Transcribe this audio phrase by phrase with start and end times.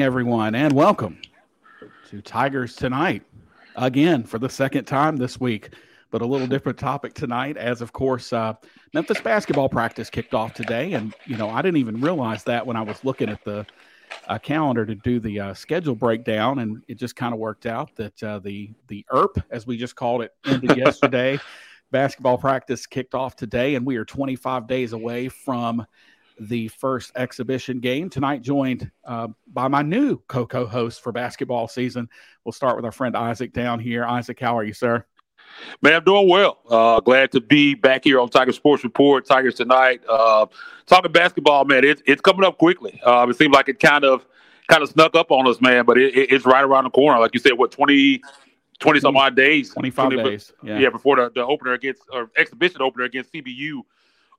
[0.00, 1.20] Evening, everyone, and welcome
[2.08, 3.22] to Tigers Tonight
[3.76, 5.74] again for the second time this week,
[6.10, 7.58] but a little different topic tonight.
[7.58, 8.54] As of course, uh,
[8.94, 12.78] Memphis basketball practice kicked off today, and you know I didn't even realize that when
[12.78, 13.66] I was looking at the
[14.26, 17.94] uh, calendar to do the uh, schedule breakdown, and it just kind of worked out
[17.96, 21.38] that uh, the the ERP, as we just called it, ended yesterday.
[21.90, 25.84] Basketball practice kicked off today, and we are 25 days away from
[26.40, 28.42] the first exhibition game tonight.
[28.42, 32.08] Joined uh, by my new co-co-host for basketball season.
[32.44, 34.04] We'll start with our friend Isaac down here.
[34.04, 35.04] Isaac, how are you, sir?
[35.82, 36.58] Man, I'm doing well.
[36.68, 40.00] Uh, glad to be back here on Tiger Sports Report, Tigers tonight.
[40.08, 40.46] Uh,
[40.86, 43.00] talking basketball, man, it's it's coming up quickly.
[43.04, 44.24] Uh, it seems like it kind of
[44.68, 47.18] kind of snuck up on us, man, but it, it, it's right around the corner.
[47.18, 48.22] Like you said, what 20,
[48.78, 50.78] 20 some odd days, 25 20, days, yeah.
[50.78, 53.82] yeah, before the, the opener against or exhibition opener against CBU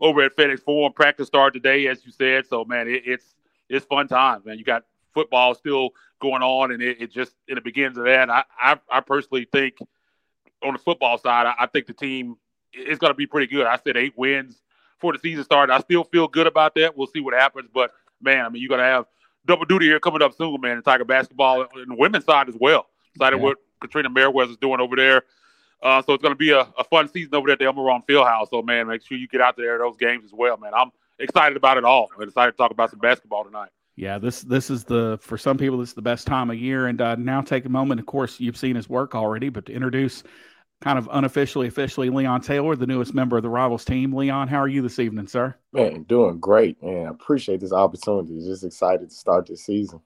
[0.02, 0.91] over at FedEx Forum.
[0.94, 2.47] Practice start today, as you said.
[2.47, 3.35] So, man, it, it's
[3.69, 4.57] it's fun times, man.
[4.57, 8.29] You got football still going on, and it, it just and it begins of that.
[8.29, 9.75] I, I, I personally think
[10.63, 12.35] on the football side, I, I think the team
[12.73, 13.66] is going to be pretty good.
[13.66, 14.61] I said eight wins
[14.97, 15.73] before the season started.
[15.73, 16.97] I still feel good about that.
[16.97, 17.91] We'll see what happens, but
[18.22, 19.05] man, I mean, you're going to have
[19.45, 20.77] double duty here coming up soon, man.
[20.77, 22.88] In Tiger basketball and the women's side as well.
[23.16, 23.44] Excited yeah.
[23.44, 25.23] what Katrina Merriweather is doing over there.
[25.81, 27.81] Uh, so it's going to be a, a, fun season over there at the Elma
[27.81, 28.49] Roane Fieldhouse.
[28.49, 30.73] So man, make sure you get out there those games as well, man.
[30.75, 32.09] I'm excited about it all.
[32.15, 33.69] I'm excited to talk about some basketball tonight.
[33.95, 36.88] Yeah, this this is the for some people this is the best time of year.
[36.88, 37.99] And uh, now take a moment.
[37.99, 40.23] Of course, you've seen his work already, but to introduce
[40.81, 44.13] kind of unofficially, officially, Leon Taylor, the newest member of the Rivals team.
[44.13, 45.55] Leon, how are you this evening, sir?
[45.73, 47.07] Man, doing great, man.
[47.07, 48.39] I appreciate this opportunity.
[48.39, 50.01] Just excited to start this season.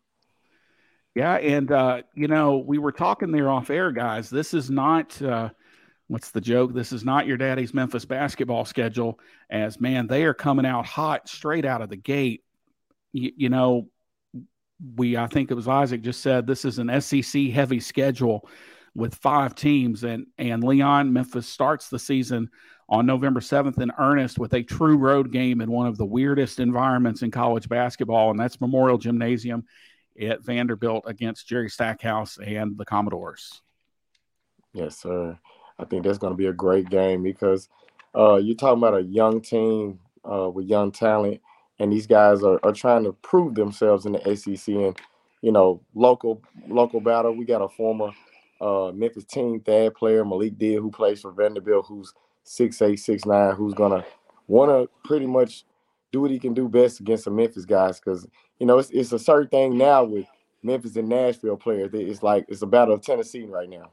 [1.13, 4.29] Yeah, and uh, you know, we were talking there off air, guys.
[4.29, 5.49] This is not uh,
[6.07, 6.73] what's the joke?
[6.73, 9.19] This is not your daddy's Memphis basketball schedule.
[9.49, 12.43] As man, they are coming out hot straight out of the gate.
[13.13, 13.87] You, know,
[14.95, 18.47] we I think it was Isaac just said this is an SEC heavy schedule
[18.93, 22.49] with five teams, and and Leon Memphis starts the season
[22.87, 26.59] on November 7th in earnest with a true road game in one of the weirdest
[26.59, 29.65] environments in college basketball, and that's Memorial Gymnasium
[30.21, 33.61] at Vanderbilt against Jerry Stackhouse and the Commodores.
[34.73, 35.39] Yes, sir.
[35.79, 37.69] I think that's going to be a great game because
[38.15, 39.99] uh, you're talking about a young team
[40.29, 41.41] uh, with young talent,
[41.79, 44.97] and these guys are, are trying to prove themselves in the SEC and
[45.41, 47.35] you know local local battle.
[47.35, 48.11] We got a former
[48.61, 52.13] uh, Memphis team Thad player Malik Dia who plays for Vanderbilt, who's
[52.43, 54.05] six eight six nine, who's gonna
[54.47, 55.65] want to pretty much
[56.11, 58.25] do what he can do best against the Memphis guys because
[58.59, 60.25] you know it's, it's a certain thing now with
[60.63, 61.91] Memphis and Nashville players.
[61.93, 63.91] It's like it's a battle of Tennessee right now.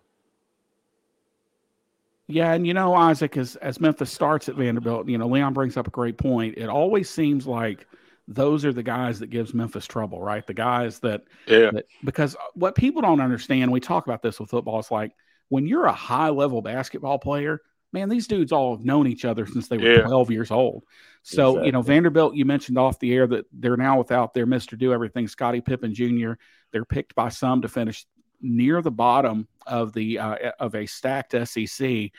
[2.33, 5.77] Yeah, and you know, Isaac, as as Memphis starts at Vanderbilt, you know, Leon brings
[5.77, 6.57] up a great point.
[6.57, 7.87] It always seems like
[8.29, 10.47] those are the guys that gives Memphis trouble, right?
[10.47, 11.71] The guys that, yeah.
[11.73, 15.13] That, because what people don't understand, we talk about this with football, it's like
[15.49, 17.61] when you're a high level basketball player,
[17.93, 20.03] man, these dudes all have known each other since they were yeah.
[20.03, 20.85] 12 years old.
[21.23, 21.67] So, exactly.
[21.67, 24.79] you know, Vanderbilt, you mentioned off the air that they're now without their Mr.
[24.79, 26.33] Do Everything, Scottie Pippen Jr.
[26.73, 28.07] They're picked by some to finish
[28.43, 32.11] near the bottom of the uh, of a stacked SEC.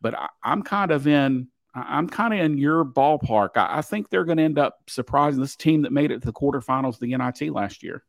[0.00, 3.50] But I, am kind of in I'm kind of in your ballpark.
[3.56, 6.26] I, I think they're going to end up surprising this team that made it to
[6.26, 8.04] the quarterfinals of the NIT last year.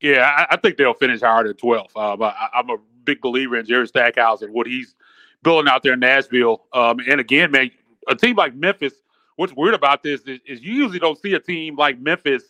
[0.00, 1.96] Yeah, I, I think they'll finish higher than 12.
[1.96, 4.94] Um, I, am a big believer in Jerry Stackhouse and what he's
[5.42, 6.66] building out there in Nashville.
[6.72, 7.70] Um, and again, man,
[8.08, 8.94] a team like Memphis.
[9.36, 12.44] What's weird about this is, is you usually don't see a team like Memphis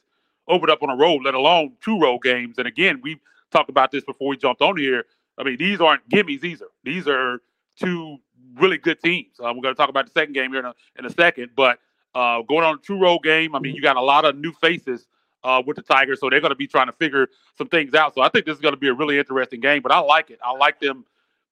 [0.49, 2.59] open up on a road, let alone two road games.
[2.59, 5.05] And again, we talked about this before we jumped on here.
[5.39, 6.67] I mean, these aren't gimmies either.
[6.85, 7.41] These are
[7.79, 8.19] two
[8.57, 9.39] really good teams.
[9.39, 11.51] Uh, we're going to talk about the second game here in a, in a second,
[11.57, 11.79] but
[12.15, 14.53] uh, going on a two road game, I mean, you got a lot of new
[14.53, 15.07] faces
[15.45, 18.15] uh, with the Tigers, so they're going to be trying to figure some things out.
[18.15, 20.31] So I think this is going to be a really interesting game, but I like
[20.31, 20.39] it.
[20.45, 21.05] I like them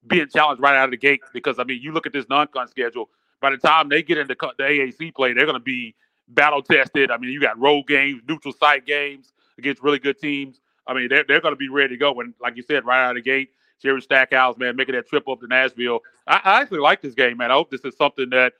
[0.06, 2.48] being challenged right out of the gate because, I mean, you look at this non
[2.48, 3.08] con schedule,
[3.40, 5.94] by the time they get into the AAC play, they're going to be
[6.28, 7.10] battle tested.
[7.10, 10.60] I mean, you got road games, neutral site games against really good teams.
[10.88, 12.18] I mean, they're, they're going to be ready to go.
[12.20, 13.50] And like you said, right out of the gate,
[13.80, 16.00] Jerry Stackhouse, man, making that trip up to Nashville.
[16.26, 17.50] I, I, actually like this game, man.
[17.50, 18.54] I hope this is something that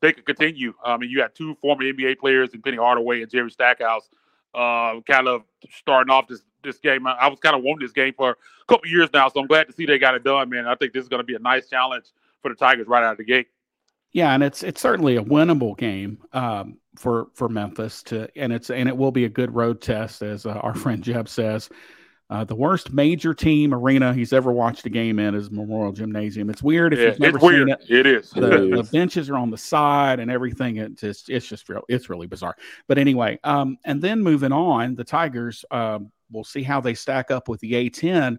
[0.00, 0.74] they could continue.
[0.84, 4.08] I mean, you got two former NBA players in Penny Hardaway and Jerry Stackhouse,
[4.54, 7.06] uh, kind of starting off this this game.
[7.06, 8.36] I, I was kind of wanting this game for a
[8.66, 10.66] couple years now, so I'm glad to see they got it done, man.
[10.66, 12.06] I think this is going to be a nice challenge
[12.42, 13.48] for the Tigers right out of the gate.
[14.12, 18.70] Yeah, and it's it's certainly a winnable game um, for for Memphis to, and it's
[18.70, 21.68] and it will be a good road test, as uh, our friend Jeb says.
[22.30, 26.48] Uh, the worst major team arena he's ever watched a game in is Memorial Gymnasium.
[26.48, 27.68] It's weird if Yeah, you've never it's seen weird.
[27.68, 27.90] it.
[27.90, 28.30] It is.
[28.30, 30.78] The, It the benches are on the side and everything.
[30.78, 31.82] It just it's just real.
[31.86, 32.56] It's really bizarre.
[32.88, 35.66] But anyway, um, and then moving on, the Tigers.
[35.70, 38.38] Um, we'll see how they stack up with the A10.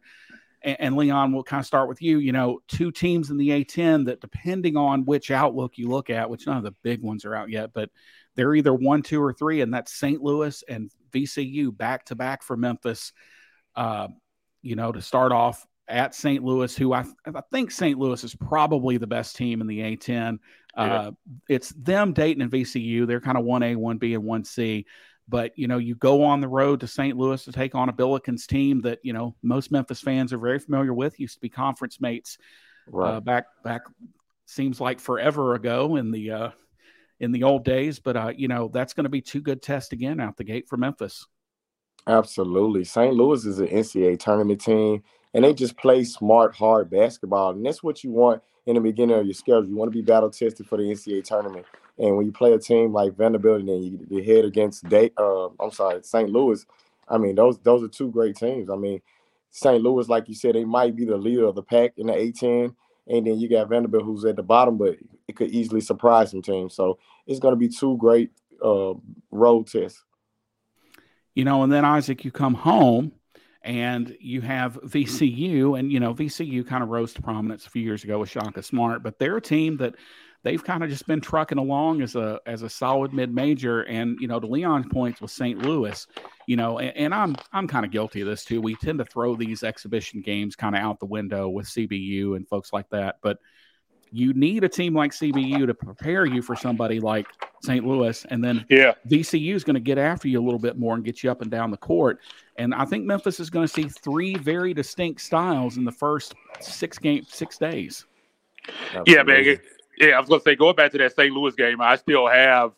[0.64, 2.18] And, and Leon, we'll kind of start with you.
[2.18, 6.28] You know, two teams in the A10 that, depending on which outlook you look at,
[6.30, 7.92] which none of the big ones are out yet, but
[8.36, 10.22] they're either one, two, or three, and that's St.
[10.22, 13.14] Louis and VCU back to back for Memphis.
[13.76, 14.08] Uh,
[14.62, 16.44] you know, to start off at St.
[16.44, 18.00] Louis, who I, I think St.
[18.00, 20.40] Louis is probably the best team in the A10.
[20.76, 21.12] Uh,
[21.48, 23.06] It's them, Dayton, and VCU.
[23.06, 24.86] They're kind of 1A, 1B, and 1C.
[25.28, 27.16] But, you know, you go on the road to St.
[27.18, 30.60] Louis to take on a Billikens team that, you know, most Memphis fans are very
[30.60, 32.38] familiar with, used to be conference mates
[32.88, 33.16] Right.
[33.16, 33.82] uh, back, back,
[34.46, 36.50] seems like forever ago in the, uh,
[37.20, 38.00] in the old days.
[38.00, 40.68] But, uh, you know, that's going to be two good tests again out the gate
[40.68, 41.26] for Memphis.
[42.08, 42.84] Absolutely.
[42.84, 43.14] St.
[43.14, 45.02] Louis is an NCAA tournament team,
[45.34, 47.52] and they just play smart, hard basketball.
[47.52, 49.66] And that's what you want in the beginning of your schedule.
[49.66, 51.66] You want to be battle tested for the NCAA tournament.
[51.98, 55.12] And when you play a team like Vanderbilt and then you, you head against Day,
[55.18, 56.30] uh, I'm sorry, St.
[56.30, 56.66] Louis,
[57.08, 58.70] I mean, those those are two great teams.
[58.70, 59.02] I mean,
[59.52, 59.82] St.
[59.82, 62.76] Louis, like you said, they might be the leader of the pack in the A10.
[63.08, 64.96] And then you got Vanderbilt, who's at the bottom, but
[65.28, 66.74] it could easily surprise some teams.
[66.74, 66.98] So
[67.28, 68.32] it's going to be two great
[68.64, 68.94] uh,
[69.32, 70.04] road tests.
[71.36, 73.12] you know, and then Isaac, you come home
[73.62, 77.82] and you have VCU, and you know, VCU kind of rose to prominence a few
[77.82, 79.96] years ago with Shaka Smart, but they're a team that
[80.46, 83.82] they've kind of just been trucking along as a as a solid mid major.
[83.82, 85.60] And you know, to Leon's points with St.
[85.60, 86.08] Louis,
[86.48, 88.62] you know, and, and I'm I'm kind of guilty of this too.
[88.62, 92.48] We tend to throw these exhibition games kind of out the window with CBU and
[92.48, 93.40] folks like that, but
[94.12, 97.26] you need a team like CBU to prepare you for somebody like
[97.64, 97.86] St.
[97.86, 98.94] Louis, and then Yeah.
[99.10, 101.42] VCU is going to get after you a little bit more and get you up
[101.42, 102.20] and down the court.
[102.56, 106.34] And I think Memphis is going to see three very distinct styles in the first
[106.62, 108.06] six game six days.
[109.06, 109.58] Yeah, man.
[109.98, 111.34] Yeah, I was gonna say going back to that St.
[111.34, 112.74] Louis game, I still have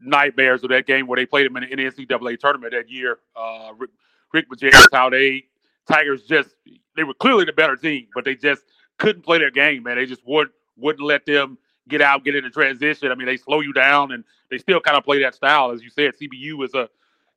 [0.00, 3.18] nightmares of that game where they played them in the NCAA tournament that year.
[3.36, 3.90] Uh, Rick,
[4.32, 5.44] Rick Majerus, how they
[5.86, 6.50] Tigers just
[6.96, 8.62] they were clearly the better team, but they just
[8.98, 9.96] couldn't play their game, man.
[9.96, 11.58] They just wouldn't wouldn't let them
[11.88, 13.10] get out, get into transition.
[13.10, 15.82] I mean, they slow you down, and they still kind of play that style, as
[15.82, 16.12] you said.
[16.20, 16.88] CBU is a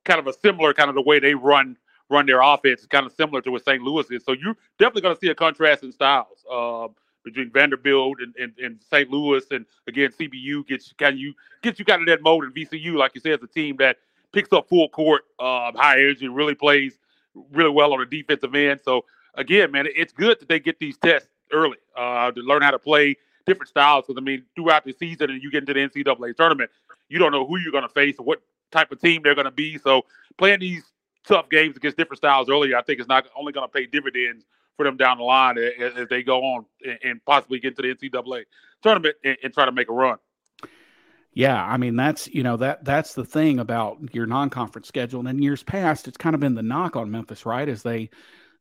[0.05, 1.77] kind of a similar kind of the way they run
[2.09, 3.81] run their offense is kind of similar to what St.
[3.81, 4.23] Louis is.
[4.23, 6.45] So you're definitely going to see a contrast in styles.
[6.51, 9.09] Um, between Vanderbilt and, and, and St.
[9.09, 12.53] Louis, and again CBU gets kind of you gets you kind of that mode, and
[12.53, 13.97] VCU, like you said, is a team that
[14.31, 16.97] picks up full court, um, high energy, really plays
[17.51, 18.79] really well on the defensive end.
[18.83, 19.05] So
[19.35, 22.79] again, man, it's good that they get these tests early uh, to learn how to
[22.79, 23.15] play
[23.45, 24.05] different styles.
[24.07, 26.69] Because I mean, throughout the season, and you get into the NCAA tournament,
[27.09, 28.41] you don't know who you're going to face or what
[28.71, 29.77] type of team they're going to be.
[29.77, 30.03] So
[30.37, 30.83] playing these
[31.25, 34.45] tough games against different styles early, I think is not only going to pay dividends
[34.77, 37.81] for them down the line as, as they go on and, and possibly get to
[37.81, 38.43] the NCAA
[38.81, 40.17] tournament and, and try to make a run.
[41.35, 45.19] Yeah, I mean that's you know that that's the thing about your non-conference schedule.
[45.19, 47.67] And in years past, it's kind of been the knock on Memphis, right?
[47.67, 48.11] Is they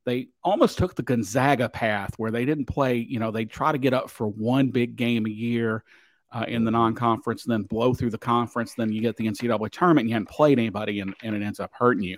[0.07, 2.97] they almost took the Gonzaga path where they didn't play.
[2.97, 5.85] You know, they try to get up for one big game a year
[6.33, 8.75] uh, in the non-conference, then blow through the conference.
[8.75, 11.61] Then you get the NCAA tournament, and you hadn't played anybody, and, and it ends
[11.61, 12.17] up hurting you.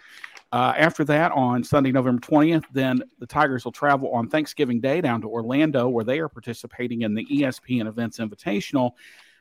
[0.55, 5.01] Uh, after that, on Sunday, November 20th, then the Tigers will travel on Thanksgiving Day
[5.01, 8.93] down to Orlando, where they are participating in the ESPN Events Invitational.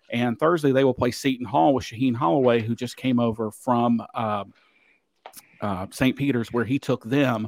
[0.10, 4.02] And Thursday, they will play Seton Hall with Shaheen Holloway, who just came over from
[4.16, 4.46] uh,
[5.62, 6.18] uh, St.
[6.18, 7.48] Peter's, where he took them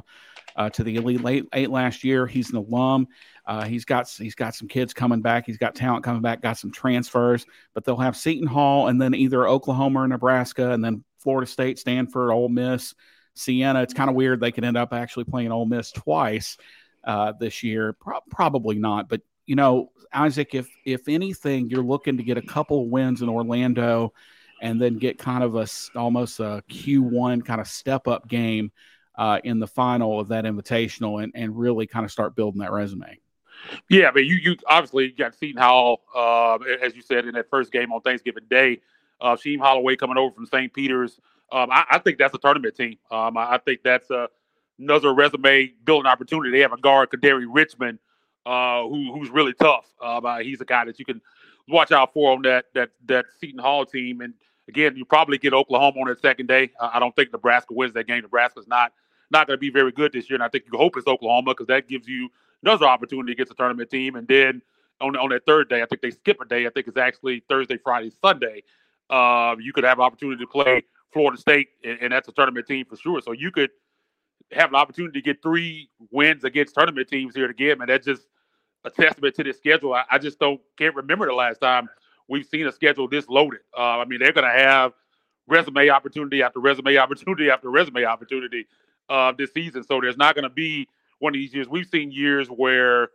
[0.54, 2.24] uh, to the Elite Eight, eight last year.
[2.24, 3.08] He's an alum.
[3.46, 5.44] Uh, he's got he's got some kids coming back.
[5.44, 6.40] He's got talent coming back.
[6.40, 7.44] Got some transfers,
[7.74, 11.80] but they'll have Seton Hall and then either Oklahoma or Nebraska, and then Florida State,
[11.80, 12.94] Stanford, Ole Miss,
[13.36, 13.82] Siena.
[13.82, 16.56] It's kind of weird they could end up actually playing Ole Miss twice
[17.04, 17.92] uh, this year.
[17.94, 22.42] Pro- probably not, but you know, Isaac, if if anything, you're looking to get a
[22.42, 24.12] couple wins in Orlando,
[24.60, 25.66] and then get kind of a
[25.98, 28.72] almost a Q1 kind of step up game
[29.16, 32.72] uh, in the final of that invitational, and and really kind of start building that
[32.72, 33.18] resume.
[33.88, 37.72] Yeah, but you you obviously got Seton Hall, uh, as you said in that first
[37.72, 38.80] game on Thanksgiving Day.
[39.20, 40.72] Uh, Shaheen Holloway coming over from St.
[40.72, 41.18] Peter's.
[41.52, 42.98] Um, I, I think that's a tournament team.
[43.10, 44.28] Um, I, I think that's a,
[44.78, 46.50] another resume building opportunity.
[46.50, 47.98] They have a guard, Kadary Richmond,
[48.44, 49.86] uh, who who's really tough.
[50.02, 51.20] Um, uh, he's a guy that you can
[51.68, 54.20] watch out for on that that that Seton Hall team.
[54.20, 54.34] And
[54.68, 56.70] again, you probably get Oklahoma on that second day.
[56.80, 58.22] Uh, I don't think Nebraska wins that game.
[58.22, 58.92] Nebraska's not
[59.30, 61.52] not going to be very good this year, and I think you hope it's Oklahoma
[61.52, 62.28] because that gives you
[62.62, 64.16] another opportunity against a tournament team.
[64.16, 64.62] And then
[65.00, 66.66] on on that third day, I think they skip a day.
[66.66, 68.62] I think it's actually Thursday, Friday, Sunday.
[69.08, 70.82] Uh, you could have an opportunity to play
[71.16, 73.22] Florida State, and, and that's a tournament team for sure.
[73.22, 73.70] So you could
[74.52, 78.26] have an opportunity to get three wins against tournament teams here again, man, that's just
[78.84, 79.94] a testament to this schedule.
[79.94, 81.88] I, I, just don't can't remember the last time
[82.28, 83.60] we've seen a schedule this loaded.
[83.74, 84.92] Uh, I mean, they're going to have
[85.48, 88.66] resume opportunity after resume opportunity after resume opportunity
[89.08, 89.84] uh, this season.
[89.84, 90.86] So there's not going to be
[91.18, 91.66] one of these years.
[91.66, 93.08] We've seen years where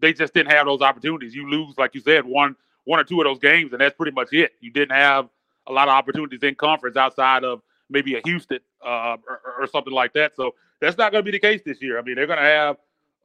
[0.00, 1.34] they just didn't have those opportunities.
[1.34, 2.54] You lose, like you said, one
[2.84, 4.52] one or two of those games, and that's pretty much it.
[4.60, 5.30] You didn't have
[5.70, 9.92] a lot of opportunities in conference outside of maybe a Houston uh, or, or, something
[9.92, 10.34] like that.
[10.36, 11.98] So that's not going to be the case this year.
[11.98, 12.76] I mean, they're going to have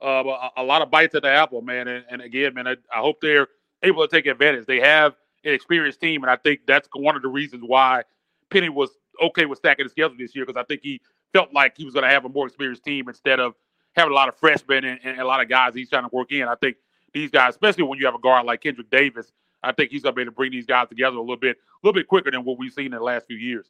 [0.01, 0.23] uh,
[0.57, 1.87] a, a, lot of bites at the apple, man.
[1.87, 3.47] And, and again, man, I, I, hope they're
[3.83, 4.65] able to take advantage.
[4.65, 8.03] They have an experienced team, and I think that's one of the reasons why
[8.49, 11.01] Penny was okay with stacking the schedule this year because I think he
[11.33, 13.55] felt like he was going to have a more experienced team instead of
[13.95, 16.31] having a lot of freshmen and, and, a lot of guys he's trying to work
[16.31, 16.47] in.
[16.47, 16.77] I think
[17.13, 19.31] these guys, especially when you have a guard like Kendric Davis,
[19.63, 21.57] I think he's going to be able to bring these guys together a little bit,
[21.57, 23.67] a little bit quicker than what we've seen in the last few years.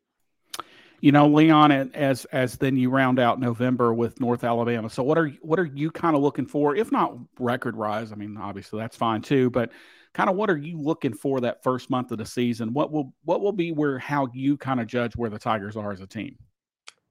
[1.02, 4.90] You know, Leon, as as then you round out November with North Alabama.
[4.90, 6.76] So what are what are you kind of looking for?
[6.76, 9.50] If not record rise, I mean, obviously that's fine too.
[9.50, 9.72] But
[10.14, 12.74] kind of what are you looking for that first month of the season?
[12.74, 15.92] What will what will be where how you kind of judge where the Tigers are
[15.92, 16.38] as a team?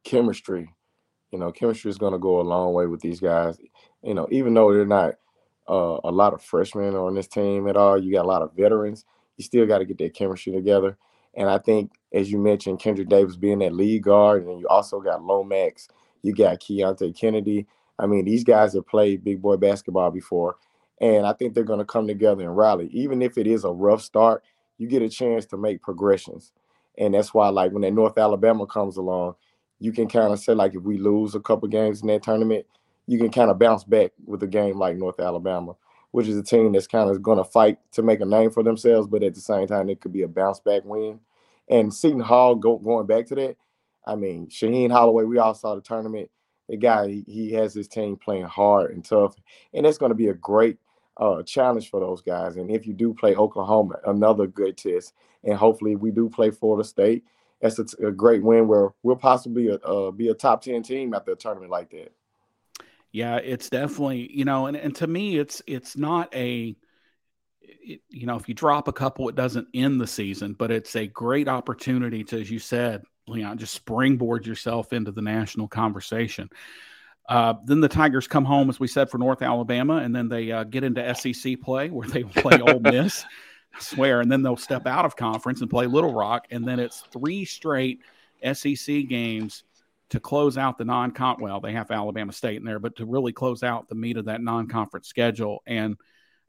[0.02, 0.70] Chemistry.
[1.30, 3.58] You know, chemistry is going to go a long way with these guys.
[4.02, 5.16] You know, even though they're not
[5.68, 8.52] uh, a lot of freshmen on this team at all, you got a lot of
[8.54, 9.04] veterans.
[9.36, 10.96] You still got to get that chemistry together.
[11.34, 15.00] And I think, as you mentioned, Kendric Davis being that lead guard, and you also
[15.00, 15.88] got Lomax,
[16.22, 17.66] you got Keonte Kennedy.
[17.98, 20.56] I mean, these guys have played big boy basketball before,
[21.00, 22.88] and I think they're going to come together and rally.
[22.92, 24.44] Even if it is a rough start,
[24.78, 26.52] you get a chance to make progressions.
[26.98, 29.34] And that's why, like, when that North Alabama comes along,
[29.80, 32.66] you can kind of say, like, if we lose a couple games in that tournament,
[33.06, 35.74] you can kind of bounce back with a game like North Alabama,
[36.10, 38.62] which is a team that's kind of going to fight to make a name for
[38.62, 41.20] themselves, but at the same time, it could be a bounce back win.
[41.68, 43.56] And Seton Hall go, going back to that,
[44.06, 46.30] I mean, Shaheen Holloway, we all saw the tournament.
[46.68, 49.34] The guy, he, he has his team playing hard and tough,
[49.74, 50.78] and it's going to be a great
[51.18, 52.56] uh, challenge for those guys.
[52.56, 56.84] And if you do play Oklahoma, another good test, and hopefully we do play Florida
[56.84, 57.24] State,
[57.60, 61.12] that's a, a great win where we'll possibly uh, uh, be a top ten team
[61.12, 62.12] after a tournament like that.
[63.14, 66.74] Yeah, it's definitely you know, and, and to me, it's it's not a
[67.62, 70.96] it, you know if you drop a couple, it doesn't end the season, but it's
[70.96, 76.50] a great opportunity to, as you said, Leon, just springboard yourself into the national conversation.
[77.28, 80.50] Uh, then the Tigers come home, as we said, for North Alabama, and then they
[80.50, 83.24] uh, get into SEC play where they play Ole Miss.
[83.72, 86.80] I swear, and then they'll step out of conference and play Little Rock, and then
[86.80, 88.00] it's three straight
[88.54, 89.62] SEC games
[90.10, 91.36] to close out the non-con.
[91.40, 94.26] Well, they have Alabama State in there, but to really close out the meat of
[94.26, 95.96] that non-conference schedule, and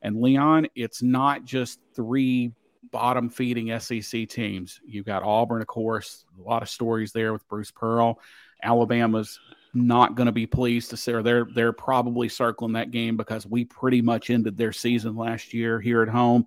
[0.02, 2.52] and Leon, it's not just three
[2.92, 4.80] bottom feeding SEC teams.
[4.86, 8.20] You've got Auburn, of course, a lot of stories there with Bruce Pearl.
[8.62, 9.40] Alabama's
[9.74, 13.46] not going to be pleased to say, or they're they're probably circling that game because
[13.46, 16.46] we pretty much ended their season last year here at home.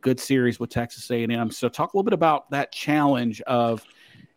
[0.00, 1.50] Good series with Texas A&M.
[1.50, 3.84] So talk a little bit about that challenge of,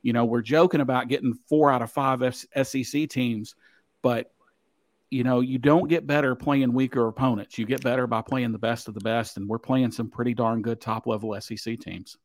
[0.01, 3.55] you know, we're joking about getting four out of five SEC teams,
[4.01, 4.31] but
[5.09, 7.57] you know, you don't get better playing weaker opponents.
[7.57, 10.33] You get better by playing the best of the best, and we're playing some pretty
[10.33, 12.17] darn good top level SEC teams.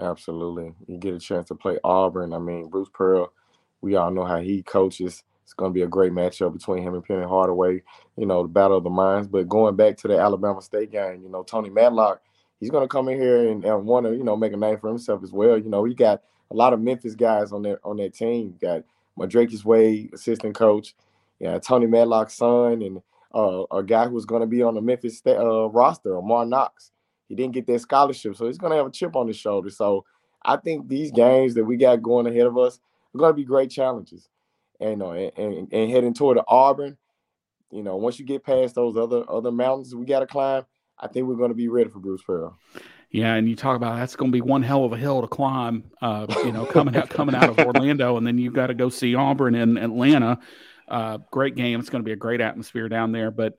[0.00, 2.32] Absolutely, you get a chance to play Auburn.
[2.32, 3.32] I mean, Bruce Pearl.
[3.80, 6.94] We all know how he coaches it's going to be a great matchup between him
[6.94, 7.82] and Penny Hardaway.
[8.16, 9.28] You know, the battle of the minds.
[9.28, 12.22] But going back to the Alabama State game, you know, Tony Madlock,
[12.58, 14.78] he's going to come in here and, and want to, you know, make a name
[14.78, 15.58] for himself as well.
[15.58, 18.54] You know, he got a lot of Memphis guys on that on that team.
[18.60, 18.84] You got
[19.18, 20.94] Madrakis Wade, assistant coach.
[21.38, 23.02] Yeah, Tony Madlock's son, and
[23.34, 26.92] uh, a guy who's going to be on the Memphis uh, roster, Amar Knox.
[27.28, 29.70] He didn't get that scholarship, so he's going to have a chip on his shoulder.
[29.70, 30.04] So
[30.44, 32.78] I think these games that we got going ahead of us
[33.14, 34.28] are going to be great challenges
[34.80, 36.96] and, know, and, and, and heading toward the Auburn,
[37.70, 40.64] you know, once you get past those other other mountains we got to climb,
[40.98, 42.58] I think we're going to be ready for Bruce Pearl.
[43.12, 45.28] Yeah, and you talk about that's going to be one hell of a hill to
[45.28, 45.84] climb.
[46.00, 48.88] Uh, you know, coming out coming out of Orlando, and then you've got to go
[48.88, 50.38] see Auburn in Atlanta.
[50.88, 51.78] Uh, great game.
[51.78, 53.30] It's going to be a great atmosphere down there.
[53.30, 53.58] But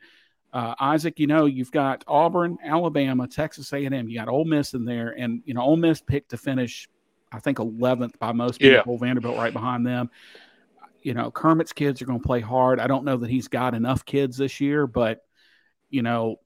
[0.51, 4.09] uh, Isaac, you know, you've got Auburn, Alabama, Texas A&M.
[4.09, 6.89] You got Ole Miss in there, and you know, Ole Miss picked to finish,
[7.31, 8.93] I think, 11th by most people.
[8.93, 8.99] Yeah.
[8.99, 10.09] Vanderbilt right behind them
[11.03, 12.79] you know, Kermit's kids are going to play hard.
[12.79, 15.19] I don't know that he's got enough kids this year, but
[15.89, 16.37] you know,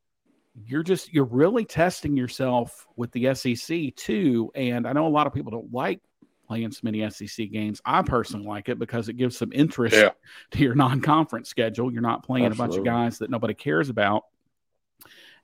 [0.66, 4.52] you're just you're really testing yourself with the SEC too.
[4.56, 6.02] And I know a lot of people don't like
[6.48, 7.82] playing so many SEC games.
[7.86, 10.12] I personally like it because it gives some interest yeah.
[10.52, 11.92] to your non-conference schedule.
[11.92, 12.78] You're not playing Absolutely.
[12.78, 14.24] a bunch of guys that nobody cares about.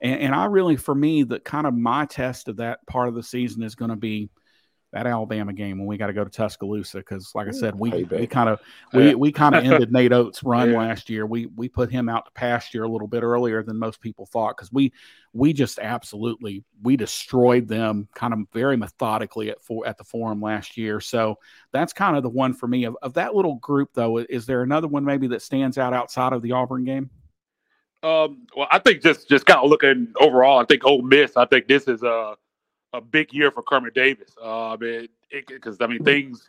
[0.02, 3.16] And, and I really, for me, the kind of my test of that part of
[3.16, 4.30] the season is going to be
[4.94, 8.04] that Alabama game when we got to go to Tuscaloosa because, like I said, we
[8.04, 8.62] we kind of
[8.94, 10.78] we, we kind of ended Nate Oats' run yeah.
[10.78, 11.26] last year.
[11.26, 14.56] We we put him out to pasture a little bit earlier than most people thought
[14.56, 14.94] because we
[15.34, 20.42] we just absolutely we destroyed them kind of very methodically at for at the forum
[20.42, 21.00] last year.
[21.00, 21.40] So
[21.72, 24.18] that's kind of the one for me of, of that little group though.
[24.20, 27.10] Is there another one maybe that stands out outside of the Auburn game?
[28.04, 31.36] Um, well, I think just just kind of looking overall, I think Ole Miss.
[31.36, 32.36] I think this is a
[32.94, 34.36] a big year for Kermit Davis.
[34.42, 36.48] Uh, because I mean things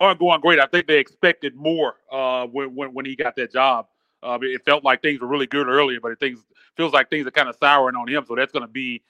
[0.00, 0.58] aren't going great.
[0.58, 3.86] I think they expected more uh, when, when when he got that job.
[4.22, 6.40] Uh, it felt like things were really good earlier, but it things
[6.76, 8.24] feels like things are kind of souring on him.
[8.26, 9.02] So that's going to be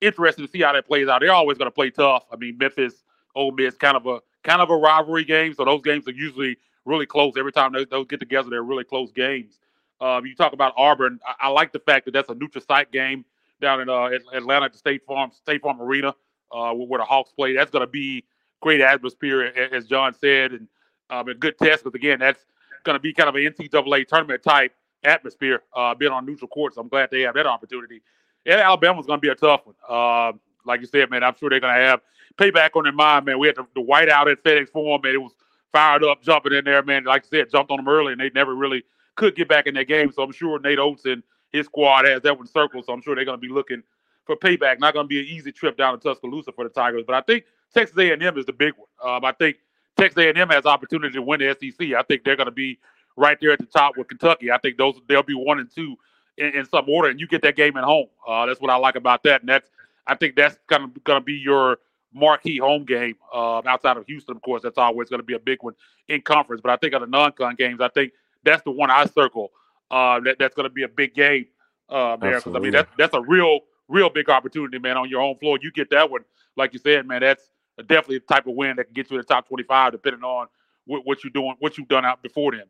[0.00, 1.20] interesting to see how that plays out.
[1.20, 2.24] They're always going to play tough.
[2.32, 3.02] I mean, Memphis,
[3.34, 5.54] Ole Miss, kind of a kind of a rivalry game.
[5.54, 7.34] So those games are usually really close.
[7.36, 9.58] Every time those, those get together, they're really close games.
[10.00, 11.20] Um, you talk about Auburn.
[11.26, 13.24] I, I, like the fact that that's a neutral site game
[13.60, 16.14] down in uh, Atlanta at the State Farm State Farm Arena
[16.52, 17.54] uh, where the Hawks play.
[17.54, 18.24] That's going to be
[18.60, 19.42] great atmosphere,
[19.72, 20.68] as John said, and
[21.08, 21.84] um, a good test.
[21.84, 22.44] But again, that's
[22.84, 24.72] going to be kind of an NCAA tournament type
[25.04, 26.76] atmosphere, uh, being on neutral courts.
[26.76, 28.02] I'm glad they have that opportunity.
[28.46, 29.74] And Alabama's going to be a tough one.
[29.88, 30.32] Uh,
[30.64, 32.00] like you said, man, I'm sure they're going to have
[32.36, 33.38] payback on their mind, man.
[33.38, 35.14] We had the, the white out at FedEx Forum, man.
[35.14, 35.32] It was
[35.72, 37.04] fired up, jumping in there, man.
[37.04, 38.84] Like I said, jumped on them early, and they never really
[39.16, 40.12] could get back in that game.
[40.12, 42.86] So I'm sure Nate Oats and his squad has that one circled.
[42.86, 43.82] So I'm sure they're going to be looking
[44.24, 44.78] for payback.
[44.78, 47.20] Not going to be an easy trip down to Tuscaloosa for the Tigers, but I
[47.20, 49.16] think Texas A&M is the big one.
[49.16, 49.56] Um, I think
[49.96, 51.92] Texas A&M has opportunity to win the SEC.
[51.92, 52.78] I think they're going to be
[53.16, 54.50] right there at the top with Kentucky.
[54.50, 55.96] I think those they'll be one and two
[56.38, 58.06] in, in some order, and you get that game at home.
[58.26, 59.70] Uh, that's what I like about that, and that's
[60.06, 61.78] I think that's kind of going to be your
[62.12, 64.36] marquee home game uh, outside of Houston.
[64.36, 65.74] Of course, that's always going to be a big one
[66.08, 66.60] in conference.
[66.60, 68.12] But I think of the non-con games, I think
[68.42, 69.50] that's the one I circle.
[69.90, 71.46] Uh, that, that's going to be a big game
[71.88, 73.60] uh, there because I mean that's that's a real
[73.90, 75.58] real big opportunity, man, on your home floor.
[75.60, 76.22] You get that one,
[76.56, 77.20] like you said, man.
[77.20, 80.24] That's definitely the type of win that can get you in the top twenty-five, depending
[80.24, 80.46] on
[80.86, 82.64] what, what you're doing, what you've done out before then.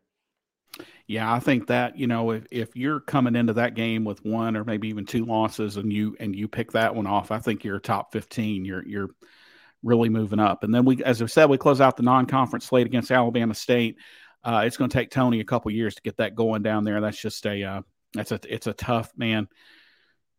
[1.06, 4.56] Yeah, I think that you know if, if you're coming into that game with one
[4.56, 7.64] or maybe even two losses and you and you pick that one off, I think
[7.64, 8.64] you're top fifteen.
[8.64, 9.10] You're you're
[9.82, 10.62] really moving up.
[10.62, 13.96] And then we, as I said, we close out the non-conference slate against Alabama State.
[14.44, 17.00] Uh, it's going to take Tony a couple years to get that going down there.
[17.00, 17.82] That's just a uh,
[18.14, 19.48] that's a it's a tough man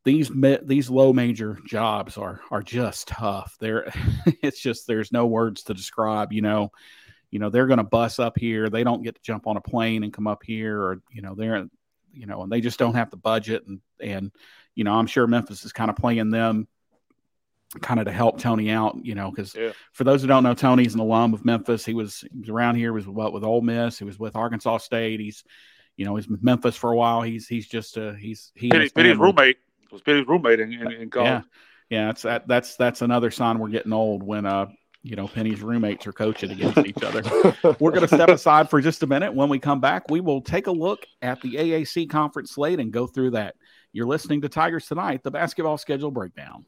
[0.04, 0.32] these
[0.64, 3.56] these low major jobs are are just tough.
[3.60, 3.92] They're
[4.42, 6.34] it's just there's no words to describe.
[6.34, 6.72] You know,
[7.30, 8.70] you know they're going to bus up here.
[8.70, 11.36] They don't get to jump on a plane and come up here, or you know
[11.36, 11.68] they're
[12.14, 14.32] you know and they just don't have the budget and and
[14.76, 16.68] you know I'm sure Memphis is kind of playing them
[17.82, 18.98] kind of to help Tony out.
[19.04, 19.72] You know, because yeah.
[19.94, 21.86] for those who don't know, Tony's an alum of Memphis.
[21.86, 22.90] He was he was around here.
[22.90, 24.00] He was what with Ole Miss.
[24.00, 25.20] He was with Arkansas State.
[25.20, 25.44] He's
[25.96, 27.22] you know he's with Memphis for a while.
[27.22, 28.72] He's he's just a he's he
[29.06, 29.58] his roommate
[29.92, 31.28] was Penny's roommate in, in, in college.
[31.28, 31.42] Yeah,
[31.90, 34.68] yeah, that's that, that's that's another sign we're getting old when uh
[35.04, 37.22] you know Penny's roommates are coaching against each other.
[37.80, 39.34] we're going to step aside for just a minute.
[39.34, 42.92] When we come back, we will take a look at the AAC conference slate and
[42.92, 43.56] go through that.
[43.94, 46.66] You're listening to Tigers tonight, the basketball schedule breakdown.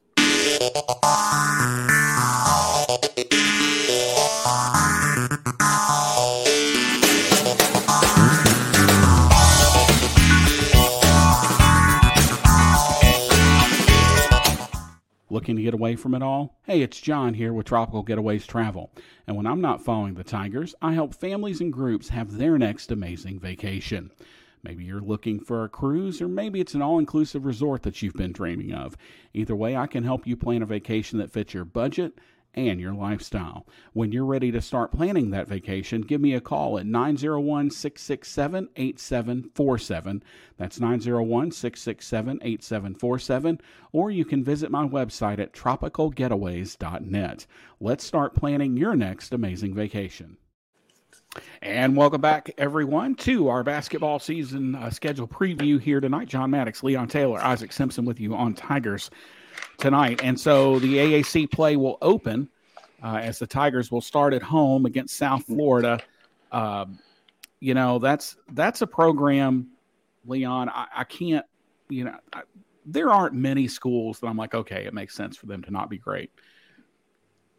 [15.43, 16.57] Looking to get away from it all?
[16.63, 18.93] Hey, it's John here with Tropical Getaways Travel.
[19.27, 22.91] And when I'm not following the Tigers, I help families and groups have their next
[22.91, 24.11] amazing vacation.
[24.63, 28.13] Maybe you're looking for a cruise, or maybe it's an all inclusive resort that you've
[28.13, 28.95] been dreaming of.
[29.33, 32.17] Either way, I can help you plan a vacation that fits your budget
[32.53, 33.65] and your lifestyle.
[33.93, 38.69] When you're ready to start planning that vacation, give me a call at 901 667
[38.75, 40.23] 8747.
[40.57, 43.61] That's 901 667 8747.
[43.91, 47.45] Or you can visit my website at tropicalgetaways.net.
[47.79, 50.37] Let's start planning your next amazing vacation.
[51.63, 56.27] And welcome back, everyone, to our basketball season uh, schedule preview here tonight.
[56.27, 59.09] John Maddox, Leon Taylor, Isaac Simpson with you on Tigers
[59.77, 60.21] tonight.
[60.23, 62.49] And so the AAC play will open
[63.03, 65.99] uh, as the Tigers will start at home against South Florida.
[66.51, 66.99] Um,
[67.59, 69.69] you know, that's that's a program,
[70.25, 70.69] Leon.
[70.69, 71.45] I, I can't,
[71.89, 72.43] you know, I,
[72.85, 75.89] there aren't many schools that I'm like, okay, it makes sense for them to not
[75.89, 76.31] be great.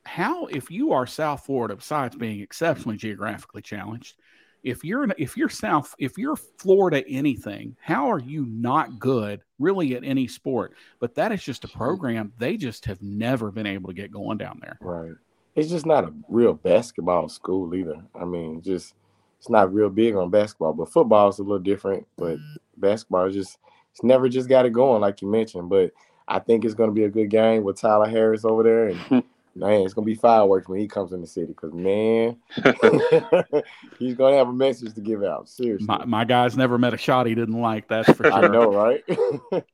[0.04, 4.16] How, if you are South Florida, besides being exceptionally geographically challenged,
[4.64, 9.94] if you're if you're South if you're Florida anything, how are you not good really
[9.94, 10.74] at any sport?
[10.98, 14.38] But that is just a program they just have never been able to get going
[14.38, 14.78] down there.
[14.80, 15.12] Right.
[15.54, 18.02] It's just not a real basketball school either.
[18.18, 18.94] I mean, just
[19.38, 22.06] it's not real big on basketball, but football is a little different.
[22.16, 22.56] But mm.
[22.78, 23.58] basketball is just
[23.92, 25.68] it's never just got it going like you mentioned.
[25.68, 25.92] But
[26.26, 29.22] I think it's going to be a good game with Tyler Harris over there, and
[29.56, 32.36] Man, it's gonna be fireworks when he comes in the city because man,
[33.98, 35.48] he's gonna have a message to give out.
[35.48, 37.86] Seriously, my, my guy's never met a shot he didn't like.
[37.88, 38.32] That's for sure.
[38.32, 39.04] I know, right?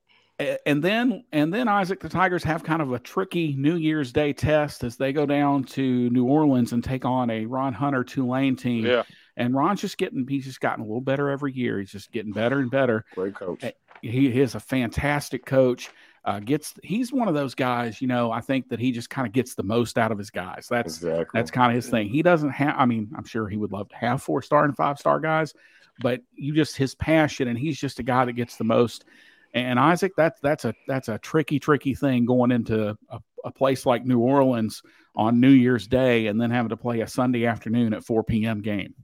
[0.67, 4.35] and then and then Isaac, the Tigers have kind of a tricky New Year's Day
[4.35, 8.57] test as they go down to New Orleans and take on a Ron Hunter Tulane
[8.57, 8.85] team.
[8.85, 9.05] Yeah.
[9.37, 11.79] And Ron's just getting he's just gotten a little better every year.
[11.79, 13.07] He's just getting better and better.
[13.15, 13.65] Great coach.
[14.03, 15.91] He is a fantastic coach.
[16.23, 18.31] Uh, gets he's one of those guys, you know.
[18.31, 20.67] I think that he just kind of gets the most out of his guys.
[20.69, 21.39] That's exactly.
[21.39, 22.09] that's kind of his thing.
[22.09, 22.75] He doesn't have.
[22.77, 25.55] I mean, I'm sure he would love to have four star and five star guys,
[26.01, 29.07] but you just his passion, and he's just a guy that gets the most.
[29.55, 33.87] And Isaac, that's that's a that's a tricky, tricky thing going into a, a place
[33.87, 34.83] like New Orleans
[35.17, 38.61] on New Year's Day, and then having to play a Sunday afternoon at 4 p.m.
[38.61, 38.95] game.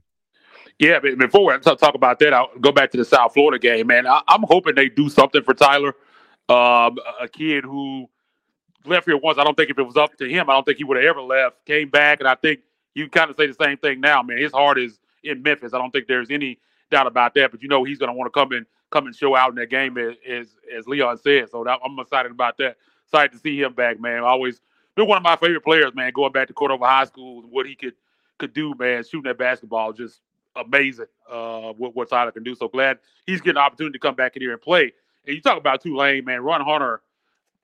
[0.79, 4.05] Yeah, before we talk about that, I'll go back to the South Florida game, man.
[4.05, 5.95] I, am hoping they do something for Tyler,
[6.49, 8.09] um, a kid who
[8.85, 9.37] left here once.
[9.37, 11.05] I don't think if it was up to him, I don't think he would have
[11.05, 11.65] ever left.
[11.65, 12.61] Came back, and I think
[12.93, 14.37] you kind of say the same thing now, man.
[14.37, 15.73] His heart is in Memphis.
[15.73, 17.51] I don't think there's any doubt about that.
[17.51, 19.55] But you know, he's going to want to come and come and show out in
[19.55, 21.49] that game, as as, Leon said.
[21.49, 22.77] So that, I'm excited about that.
[23.05, 24.23] Excited to see him back, man.
[24.23, 24.61] Always
[24.95, 26.11] been one of my favorite players, man.
[26.13, 27.93] Going back to Cordova High School and what he could
[28.37, 29.03] could do, man.
[29.03, 30.21] Shooting that basketball, just
[30.55, 32.55] amazing uh, what, what Tyler can do.
[32.55, 34.93] So glad he's getting an opportunity to come back in here and play.
[35.27, 36.41] And you talk about Tulane, man.
[36.41, 37.01] Ron Hunter,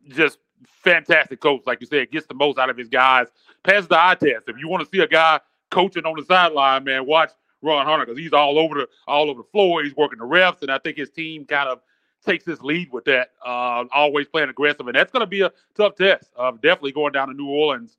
[0.10, 3.28] just fantastic coach, like you said, gets the most out of his guys.
[3.64, 4.48] Pass the eye test.
[4.48, 5.40] If you want to see a guy
[5.72, 9.42] coaching on the sideline, man, watch Ron Hunter because he's all over the all over
[9.42, 9.84] the floor.
[9.84, 11.80] He's working the refs, and I think his team kind of
[12.26, 13.30] takes his lead with that.
[13.46, 16.30] Uh, always playing aggressive, and that's going to be a tough test.
[16.38, 17.98] Uh, definitely going down to New Orleans.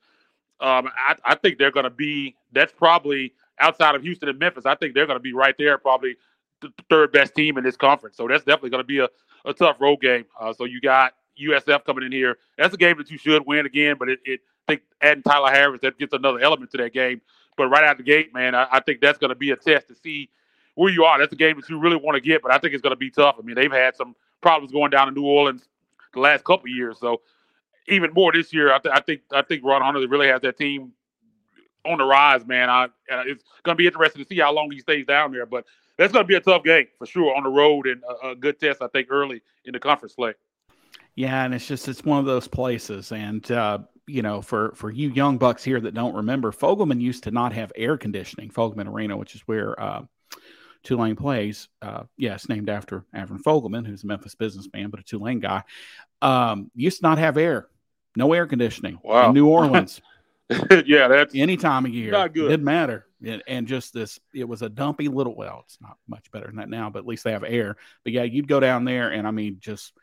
[0.60, 2.36] Um, I, I think they're going to be.
[2.52, 5.78] That's probably outside of Houston and Memphis, I think they're going to be right there,
[5.78, 6.16] probably
[6.60, 8.16] the third best team in this conference.
[8.16, 9.08] So that's definitely going to be a,
[9.44, 10.24] a tough road game.
[10.38, 12.38] Uh, so you got USF coming in here.
[12.56, 15.50] That's a game that you should win again, but it, it I think adding Tyler
[15.50, 17.20] Harris that gets another element to that game.
[17.56, 19.88] But right out the gate, man, I, I think that's going to be a test
[19.88, 20.28] to see
[20.74, 21.18] where you are.
[21.18, 22.96] That's a game that you really want to get, but I think it's going to
[22.96, 23.36] be tough.
[23.38, 25.68] I mean, they've had some problems going down to New Orleans
[26.12, 27.20] the last couple years, so
[27.86, 28.72] even more this year.
[28.72, 30.92] I, th- I think I think Ron Hunter really has that team
[31.84, 32.70] on the rise, man.
[32.70, 35.64] I, it's going to be interesting to see how long he stays down there, but
[35.98, 38.34] that's going to be a tough game for sure on the road and a, a
[38.34, 40.34] good test, I think, early in the conference play.
[41.14, 44.90] Yeah, and it's just it's one of those places, and uh, you know, for for
[44.90, 48.50] you young bucks here that don't remember, Fogelman used to not have air conditioning.
[48.50, 50.02] Fogelman Arena, which is where uh,
[50.82, 51.68] Tulane plays.
[51.80, 55.62] Uh, yes, named after Avron Fogelman, who's a Memphis businessman, but a Tulane guy.
[56.20, 57.68] Um, used to not have air,
[58.16, 59.28] no air conditioning wow.
[59.28, 60.00] in New Orleans.
[60.86, 62.12] yeah, that's any time of year.
[62.12, 62.46] Not good.
[62.46, 63.06] It didn't matter.
[63.24, 65.34] And, and, just this, it was a dumpy little.
[65.34, 67.76] Well, it's not much better than that now, but at least they have air.
[68.02, 69.94] But yeah, you'd go down there, and I mean, just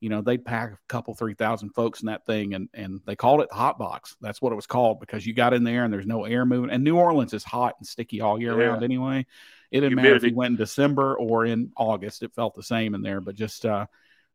[0.00, 3.16] you know, they'd pack a couple, three thousand folks in that thing, and and they
[3.16, 4.16] called it the hot box.
[4.20, 6.70] That's what it was called because you got in there and there's no air moving.
[6.70, 8.68] And New Orleans is hot and sticky all year yeah.
[8.68, 9.26] round anyway.
[9.70, 10.14] It didn't Humidity.
[10.14, 13.20] matter if you went in December or in August; it felt the same in there.
[13.20, 13.86] But just uh,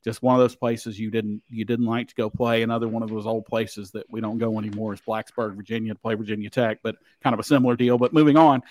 [0.03, 2.61] just one of those places you didn't you didn't like to go play.
[2.61, 5.99] Another one of those old places that we don't go anymore is Blacksburg, Virginia, to
[5.99, 7.97] play Virginia Tech, but kind of a similar deal.
[7.97, 8.61] But moving on,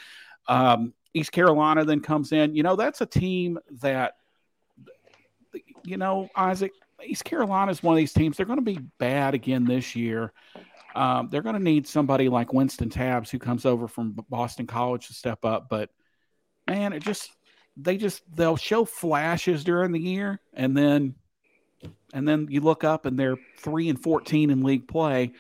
[0.49, 2.55] um, East Carolina then comes in.
[2.55, 4.17] You know, that's a team that,
[5.85, 6.73] you know, Isaac,
[7.05, 8.37] East Carolina is one of these teams.
[8.37, 10.33] They're going to be bad again this year.
[10.95, 15.07] Um, they're going to need somebody like Wynston Tabbs who comes over from Boston College
[15.07, 15.69] to step up.
[15.71, 15.91] But
[16.69, 17.31] man, it just
[17.77, 21.15] they just they'll show flashes during the year and then
[22.13, 25.33] and then you look up and they're three and fourteen in league play.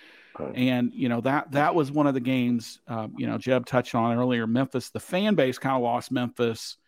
[0.55, 2.81] And you know that that was one of the games.
[2.88, 4.46] Um, you know, Jeb touched on earlier.
[4.46, 6.78] Memphis, the fan base kind of lost Memphis.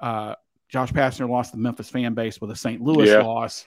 [0.00, 0.34] Uh,
[0.68, 2.80] Josh Pastner lost the Memphis fan base with a St.
[2.80, 3.18] Louis yeah.
[3.18, 3.66] loss.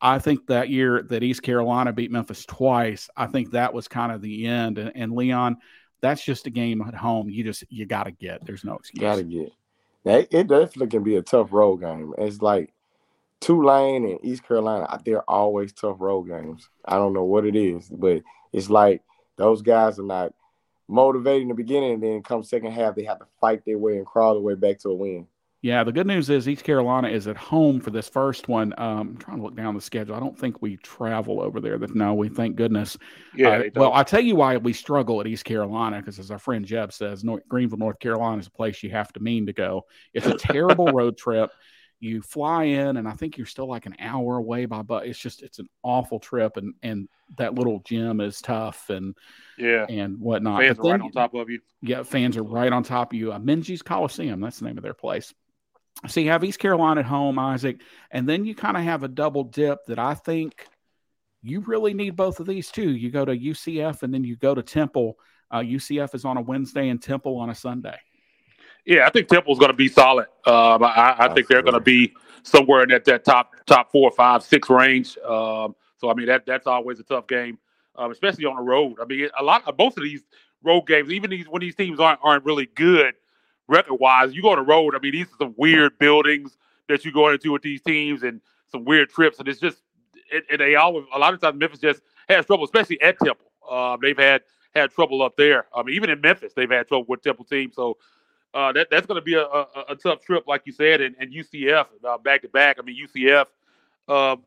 [0.00, 4.12] I think that year that East Carolina beat Memphis twice, I think that was kind
[4.12, 4.78] of the end.
[4.78, 5.58] And, and Leon,
[6.00, 7.30] that's just a game at home.
[7.30, 8.44] You just you got to get.
[8.44, 9.00] There's no excuse.
[9.00, 9.52] Got to get.
[10.04, 12.12] Now, it definitely can be a tough road game.
[12.18, 12.72] It's like
[13.42, 16.68] Tulane and East Carolina, they're always tough road games.
[16.84, 19.02] I don't know what it is, but it's like
[19.36, 20.32] those guys are not
[20.88, 23.96] motivated in the beginning, and then come second half, they have to fight their way
[23.96, 25.26] and crawl their way back to a win.
[25.60, 28.74] Yeah, the good news is East Carolina is at home for this first one.
[28.78, 30.14] Um, I'm trying to look down the schedule.
[30.14, 31.78] I don't think we travel over there.
[31.78, 32.96] That no, we thank goodness.
[33.34, 33.48] Yeah.
[33.48, 36.64] Uh, well, I tell you why we struggle at East Carolina because, as our friend
[36.64, 39.86] Jeb says, North, Greenville, North Carolina is a place you have to mean to go.
[40.14, 41.52] It's a terrible road trip
[42.02, 45.18] you fly in and i think you're still like an hour away by but it's
[45.18, 49.16] just it's an awful trip and and that little gym is tough and
[49.56, 52.82] yeah and whatnot fans are right on top of you yeah fans are right on
[52.82, 55.32] top of you uh, minges coliseum that's the name of their place
[56.08, 59.08] so you have east carolina at home isaac and then you kind of have a
[59.08, 60.66] double dip that i think
[61.42, 62.90] you really need both of these too.
[62.90, 65.18] You go to UCF and then you go to Temple.
[65.50, 67.98] Uh, UCF is on a Wednesday and Temple on a Sunday.
[68.84, 70.26] Yeah, I think Temple's going to be solid.
[70.46, 74.10] Um, I, I think they're going to be somewhere in that, that top top four,
[74.10, 75.16] five, six range.
[75.18, 77.58] Um, so I mean that that's always a tough game,
[77.96, 78.96] um, especially on the road.
[79.00, 80.22] I mean a lot of both of these
[80.64, 83.14] road games, even these when these teams aren't aren't really good
[83.68, 84.94] record wise, you go on the road.
[84.96, 86.56] I mean these are some weird buildings
[86.88, 88.40] that you go into with these teams and
[88.70, 89.82] some weird trips, and it's just
[90.30, 93.46] it, they always a lot of times Memphis just has trouble, especially at Temple.
[93.70, 94.42] Um, they've had
[94.74, 95.66] had trouble up there.
[95.74, 97.76] I mean even in Memphis they've had trouble with Temple teams.
[97.76, 97.96] So
[98.54, 101.16] uh, that that's going to be a, a, a, tough trip, like you said, and,
[101.18, 102.76] and UCF uh, back to back.
[102.78, 103.46] I mean, UCF.
[104.08, 104.42] Um,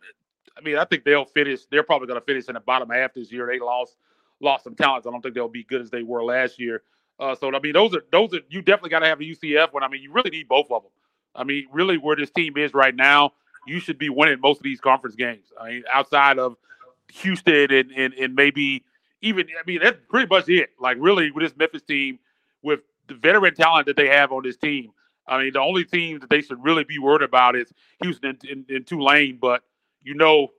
[0.58, 1.66] I mean, I think they'll finish.
[1.66, 3.48] They're probably going to finish in the bottom half this year.
[3.48, 3.98] They lost
[4.42, 5.08] lost some talents.
[5.08, 6.84] I don't think they'll be good as they were last year.
[7.20, 9.74] Uh, so I mean, those are those are you definitely got to have a UCF
[9.74, 9.84] one.
[9.84, 10.92] I mean, you really need both of them.
[11.34, 13.34] I mean, really, where this team is right now,
[13.66, 15.48] you should be winning most of these conference games.
[15.60, 16.58] I mean, outside of
[17.14, 18.84] Houston and and, and maybe
[19.22, 20.70] even I mean that's pretty much it.
[20.80, 22.20] Like really, with this Memphis team,
[22.62, 24.92] with the veteran talent that they have on this team.
[25.28, 28.66] I mean, the only team that they should really be worried about is Houston and,
[28.70, 29.64] and, Tulane, but
[30.04, 30.50] you know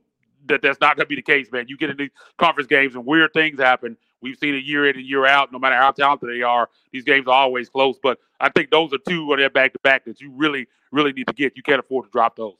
[0.48, 1.66] that that's not going to be the case, man.
[1.68, 3.96] You get into conference games and weird things happen.
[4.20, 5.52] We've seen it year in and year out.
[5.52, 7.96] No matter how talented they are, these games are always close.
[8.02, 11.12] But I think those are two on their back to back that you really, really
[11.12, 11.56] need to get.
[11.56, 12.56] You can't afford to drop those.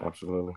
[0.00, 0.54] Absolutely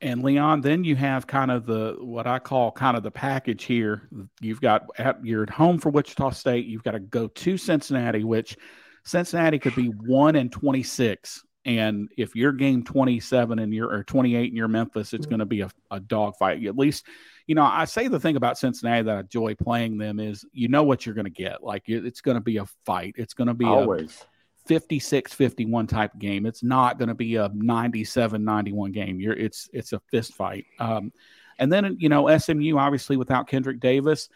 [0.00, 3.64] and Leon, then you have kind of the what I call kind of the package
[3.64, 4.08] here.
[4.40, 6.66] You've got at, you're at home for Wichita State.
[6.66, 8.56] You've got to go to Cincinnati, which
[9.04, 11.44] Cincinnati could be one and twenty six.
[11.64, 15.46] And if you're game 27 and you're or 28 and you're Memphis, it's going to
[15.46, 16.64] be a, a dogfight.
[16.66, 17.06] At least,
[17.46, 20.66] you know, I say the thing about Cincinnati that I enjoy playing them is you
[20.66, 21.62] know what you're going to get.
[21.62, 23.14] Like it's going to be a fight.
[23.16, 24.24] It's going to be always.
[24.66, 26.46] 56 51 type game.
[26.46, 29.20] It's not going to be a 97 91 game.
[29.20, 30.66] You're it's it's a fist fight.
[30.78, 31.12] Um,
[31.58, 34.28] and then you know SMU obviously without Kendric Davis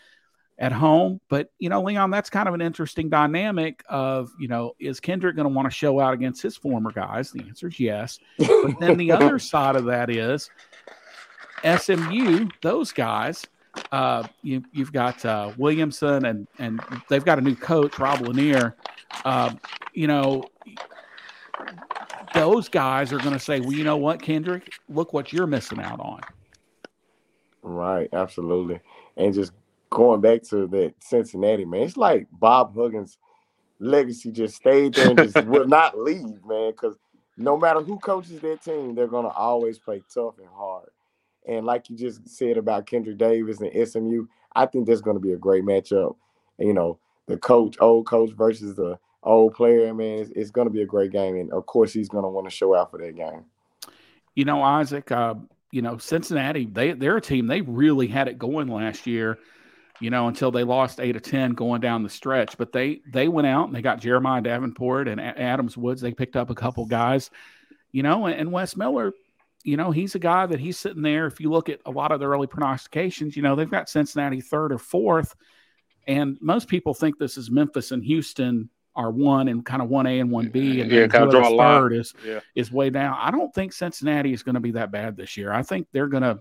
[0.59, 4.75] at home, but you know Leon, that's kind of an interesting dynamic of you know
[4.79, 7.31] is Kendric going to want to show out against his former guys?
[7.31, 8.19] The answer is yes.
[8.39, 10.51] But then the other side of that is
[11.65, 13.45] SMU, those guys.
[13.93, 18.75] Uh, you, have got uh, Williamson and and they've got a new coach, Rob Lanier.
[19.27, 19.53] Uh,
[19.93, 20.45] you know,
[22.33, 25.81] those guys are going to say, well, you know what, Kendric, look what you're missing
[25.81, 26.21] out on.
[27.61, 28.79] Right, absolutely.
[29.17, 29.51] And just
[29.91, 33.19] going back to that Cincinnati, man, it's like Bob Huggins'
[33.81, 36.95] legacy just stayed there and just will not leave, man, because
[37.37, 40.91] no matter who coaches that team, they're going to always play tough and hard.
[41.49, 45.21] And like you just said about Kendric Davis and SMU, I think that's going to
[45.21, 46.15] be a great matchup.
[46.61, 50.73] you know, the coach, old coach versus the old player, man, it's, it's going to
[50.73, 51.37] be a great game.
[51.37, 53.45] And of course, he's going to want to show out for that game.
[54.35, 55.35] You know, Isaac, uh,
[55.71, 59.39] you know, Cincinnati, they, they're a team, they really had it going last year,
[60.01, 62.57] you know, until they lost eight of 10 going down the stretch.
[62.57, 66.01] But they, they went out and they got Jeremiah Davenport and Adams Woods.
[66.01, 67.31] They picked up a couple guys,
[67.93, 69.13] you know, and Wes Miller,
[69.65, 71.27] you know, he's a guy that he's sitting there.
[71.27, 74.41] If you look at a lot of the early prognostications, you know, they've got Cincinnati
[74.41, 75.35] third or fourth.
[76.07, 80.07] And most people think this is Memphis and Houston are one and kind of one
[80.07, 82.41] A and one B, and yeah, kind of draw a third is yeah.
[82.55, 83.17] is way down.
[83.21, 85.53] I don't think Cincinnati is going to be that bad this year.
[85.53, 86.41] I think they're going to,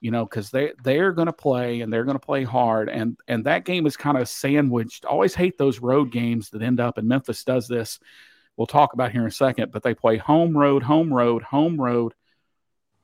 [0.00, 3.18] you know, because they they're going to play and they're going to play hard, and
[3.26, 5.04] and that game is kind of sandwiched.
[5.04, 7.98] I always hate those road games that end up, and Memphis does this.
[8.56, 11.80] We'll talk about here in a second, but they play home road, home road, home
[11.80, 12.14] road,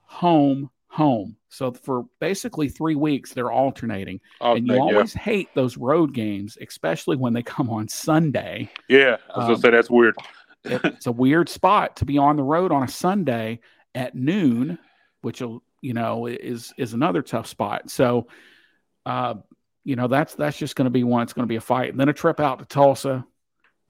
[0.02, 1.36] home home.
[1.48, 4.20] So for basically three weeks, they're alternating.
[4.40, 5.22] and you always yeah.
[5.22, 8.70] hate those road games, especially when they come on Sunday.
[8.88, 10.14] Yeah, I was um, gonna say that's weird.
[10.64, 13.58] it's a weird spot to be on the road on a Sunday
[13.94, 14.78] at noon,
[15.22, 17.90] which will you know is is another tough spot.
[17.90, 18.28] So,
[19.04, 19.34] uh,
[19.82, 21.24] you know that's that's just going to be one.
[21.24, 21.90] It's going to be a fight.
[21.90, 23.26] And then a trip out to Tulsa.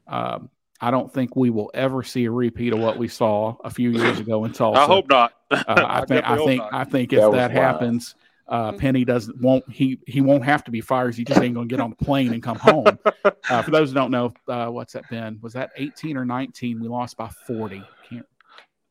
[0.06, 0.48] Um,
[0.80, 3.90] I don't think we will ever see a repeat of what we saw a few
[3.90, 4.80] years ago in Tulsa.
[4.80, 5.32] I hope not.
[5.50, 6.24] uh, I, I, think.
[6.24, 6.62] I think.
[6.72, 8.14] I think if that, that happens,
[8.48, 11.14] uh, Penny doesn't won't he he won't have to be fired.
[11.14, 12.98] He just ain't going to get on the plane and come home.
[13.50, 15.38] Uh, for those who don't know, uh, what's that been?
[15.42, 16.80] Was that 18 or 19?
[16.80, 17.82] We lost by 40.
[18.08, 18.26] Can't.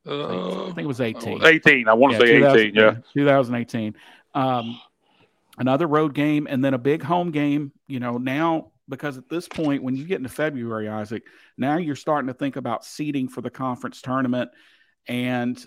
[0.06, 1.44] I think it was 18.
[1.44, 1.88] 18.
[1.88, 2.76] I want to yeah, say 18.
[2.76, 2.96] Yeah.
[3.16, 3.96] 2018.
[4.36, 4.80] Um,
[5.58, 7.72] another road game and then a big home game.
[7.88, 11.24] You know now because at this point, when you get into February, Isaac,
[11.58, 14.52] now you're starting to think about seeding for the conference tournament.
[15.08, 15.64] And,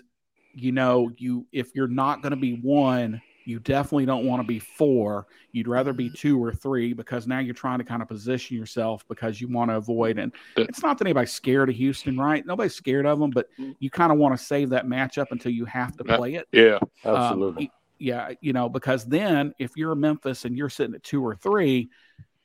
[0.53, 4.47] you know, you if you're not going to be one, you definitely don't want to
[4.47, 5.25] be four.
[5.53, 6.15] You'd rather be mm-hmm.
[6.15, 9.71] two or three because now you're trying to kind of position yourself because you want
[9.71, 10.19] to avoid.
[10.19, 12.45] And it's not that anybody's scared of Houston, right?
[12.45, 13.73] Nobody's scared of them, but mm.
[13.79, 16.47] you kind of want to save that matchup until you have to uh, play it.
[16.51, 17.63] Yeah, um, absolutely.
[17.63, 21.33] Um, yeah, you know, because then if you're Memphis and you're sitting at two or
[21.33, 21.89] three,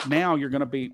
[0.08, 0.92] now you're going to be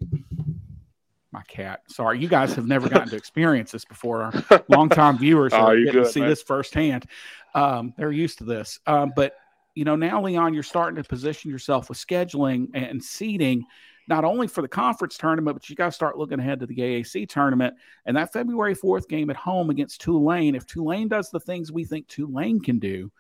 [1.33, 1.83] my cat.
[1.89, 4.23] Sorry, you guys have never gotten to experience this before.
[4.23, 6.29] Our longtime viewers oh, are getting good, to see man.
[6.29, 7.07] this firsthand.
[7.55, 8.81] Um, they're used to this.
[8.87, 9.35] Um, but
[9.75, 13.65] you know, now Leon, you're starting to position yourself with scheduling and seating,
[14.09, 16.75] not only for the conference tournament, but you got to start looking ahead to the
[16.75, 17.75] AAC tournament.
[18.05, 21.85] And that February 4th game at home against Tulane, if Tulane does the things we
[21.85, 23.13] think Tulane can do,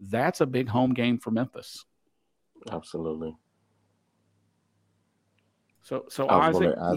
[0.00, 1.86] that's a big home game for Memphis.
[2.70, 3.34] Absolutely.
[5.82, 6.94] So, so Isaac, uh,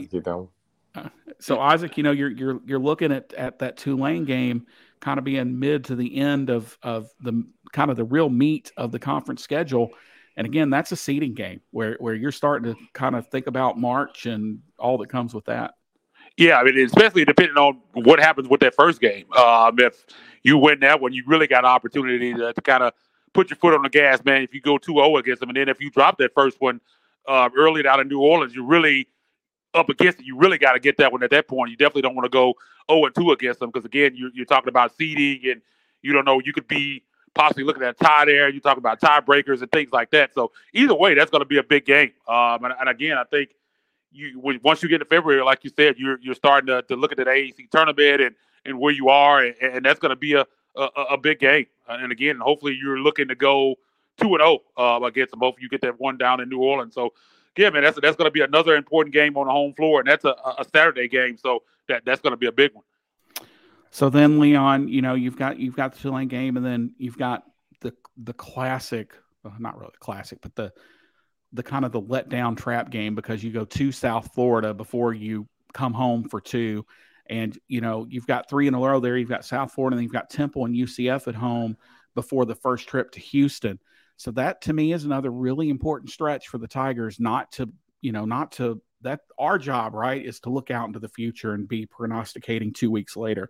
[1.40, 4.66] so Isaac, you know, you're you're you're looking at at that Tulane game,
[5.00, 8.72] kind of being mid to the end of of the kind of the real meat
[8.78, 9.90] of the conference schedule.
[10.38, 13.80] And again, that's a seeding game where where you're starting to kind of think about
[13.80, 15.76] March and all that comes with that.
[16.38, 19.32] Yeah, I mean, especially depending on what happens with that first game.
[19.34, 20.06] Um, if
[20.44, 22.92] you win that one, you really got an opportunity to, to kind of
[23.34, 24.42] put your foot on the gas, man.
[24.42, 26.82] If you go 2-0 against them, and then if you drop that first one
[27.28, 29.08] uh, early out of New Orleans, you're really
[29.74, 30.26] up against it.
[30.26, 31.72] You really got to get that one at that point.
[31.72, 32.54] You definitely don't want to go
[32.90, 35.62] 0 and 2 against them because again, you're, you're talking about seeding, and
[36.02, 36.42] you don't know.
[36.44, 38.50] You could be possibly looking at a tie there.
[38.50, 40.34] You talk about tiebreakers and things like that.
[40.34, 42.14] So either way, that's going to be a big game.
[42.28, 43.50] Um, and, and again, I think
[44.12, 47.12] you once you get to February, like you said, you're you're starting to, to look
[47.12, 48.36] at the AAC tournament and,
[48.66, 51.68] and where you are, and, and that's going to be a, a, a big game.
[51.88, 53.76] And again, hopefully, you're looking to go
[54.20, 55.40] two and zero oh, uh, against them.
[55.40, 56.94] Both of you get that one down in New Orleans.
[56.94, 57.14] So
[57.58, 60.08] yeah, man, that's that's going to be another important game on the home floor, and
[60.08, 61.38] that's a, a Saturday game.
[61.38, 62.84] So that that's going to be a big one.
[63.92, 67.18] So then, Leon, you know you've got you've got the Tulane game, and then you've
[67.18, 67.44] got
[67.82, 70.74] the the classic, well, not really classic, but the
[71.54, 75.48] the kind of the letdown trap game because you go to South Florida before you
[75.74, 76.86] come home for two.
[77.28, 79.18] And, you know, you've got three in a row there.
[79.18, 81.78] You've got South Florida, and you've got Temple and UCF at home
[82.14, 83.80] before the first trip to Houston.
[84.18, 87.70] So that to me is another really important stretch for the Tigers not to,
[88.02, 91.54] you know, not to that our job, right, is to look out into the future
[91.54, 93.50] and be prognosticating two weeks later.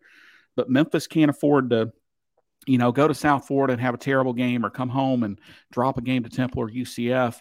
[0.55, 1.91] But Memphis can't afford to,
[2.65, 5.39] you know, go to South Florida and have a terrible game or come home and
[5.71, 7.39] drop a game to Temple or UCF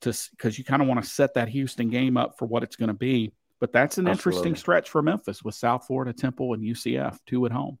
[0.00, 2.76] to because you kind of want to set that Houston game up for what it's
[2.76, 3.32] going to be.
[3.60, 4.38] But that's an Absolutely.
[4.40, 7.78] interesting stretch for Memphis with South Florida, Temple, and UCF, two at home.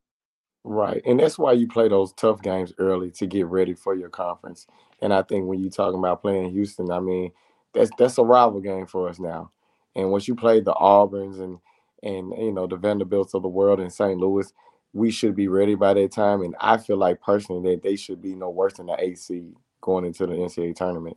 [0.64, 1.02] Right.
[1.04, 4.66] And that's why you play those tough games early to get ready for your conference.
[5.00, 7.32] And I think when you're talking about playing Houston, I mean,
[7.74, 9.50] that's that's a rival game for us now.
[9.96, 11.58] And once you play the Auburns and
[12.02, 14.18] and you know the Vanderbilts of the world in St.
[14.18, 14.52] Louis,
[14.92, 16.42] we should be ready by that time.
[16.42, 20.04] And I feel like personally that they should be no worse than the AC going
[20.04, 21.16] into the NCAA tournament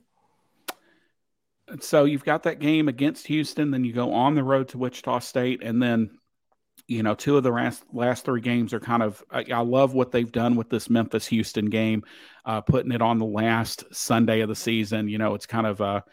[1.79, 5.19] so you've got that game against Houston, then you go on the road to Wichita
[5.19, 6.11] State, and then
[6.87, 9.23] you know two of the last last three games are kind of.
[9.31, 12.03] I, I love what they've done with this Memphis Houston game,
[12.45, 15.07] uh, putting it on the last Sunday of the season.
[15.07, 16.03] You know, it's kind of a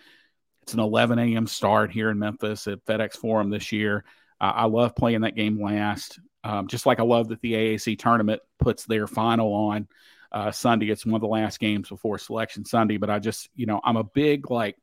[0.62, 1.46] it's an 11 a.m.
[1.46, 4.04] start here in Memphis at FedEx Forum this year.
[4.40, 7.98] Uh, I love playing that game last, um, just like I love that the AAC
[7.98, 9.88] tournament puts their final on
[10.30, 10.90] uh, Sunday.
[10.90, 13.96] It's one of the last games before Selection Sunday, but I just you know I'm
[13.96, 14.76] a big like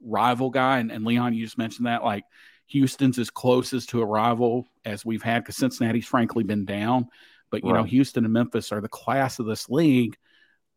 [0.00, 0.78] rival guy.
[0.78, 2.24] And, and Leon, you just mentioned that like
[2.68, 7.08] Houston's as close as to a rival as we've had because Cincinnati's frankly been down.
[7.50, 7.80] But you right.
[7.80, 10.16] know, Houston and Memphis are the class of this league.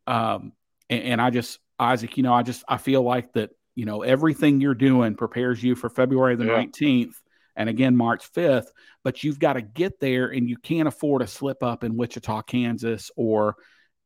[0.06, 0.52] Um,
[0.88, 4.02] and, and I just Isaac, you know, I just I feel like that, you know,
[4.02, 6.64] everything you're doing prepares you for February the yeah.
[6.64, 7.14] 19th
[7.56, 8.68] and again March 5th,
[9.02, 12.42] but you've got to get there and you can't afford a slip up in Wichita,
[12.42, 13.56] Kansas or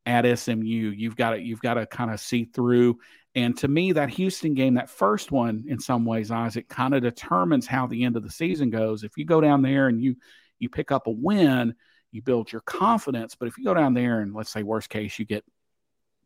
[0.06, 0.64] at SMU.
[0.64, 2.98] You've got to you've got to kind of see through
[3.34, 7.02] and to me, that Houston game, that first one, in some ways, Isaac, kind of
[7.02, 9.02] determines how the end of the season goes.
[9.02, 10.16] If you go down there and you
[10.60, 11.74] you pick up a win,
[12.12, 13.34] you build your confidence.
[13.34, 15.44] But if you go down there and let's say worst case you get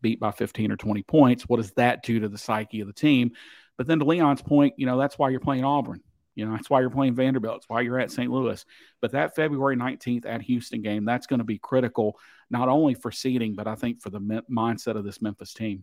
[0.02, 2.92] beat by 15 or 20 points, what does that do to the psyche of the
[2.92, 3.32] team?
[3.78, 6.02] But then to Leon's point, you know, that's why you're playing Auburn.
[6.34, 7.56] You know, that's why you're playing Vanderbilt.
[7.56, 8.30] It's why you're at St.
[8.30, 8.64] Louis.
[9.00, 12.16] But that February 19th at Houston game, that's going to be critical,
[12.48, 15.82] not only for seeding, but I think for the mindset of this Memphis team.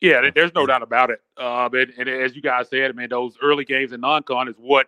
[0.00, 1.20] Yeah, there's no doubt about it.
[1.36, 4.54] Um, and, and, as you guys said, I mean, those early games in non-con is
[4.56, 4.86] what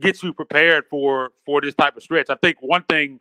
[0.00, 2.30] gets you prepared for for this type of stretch.
[2.30, 3.20] I think one thing,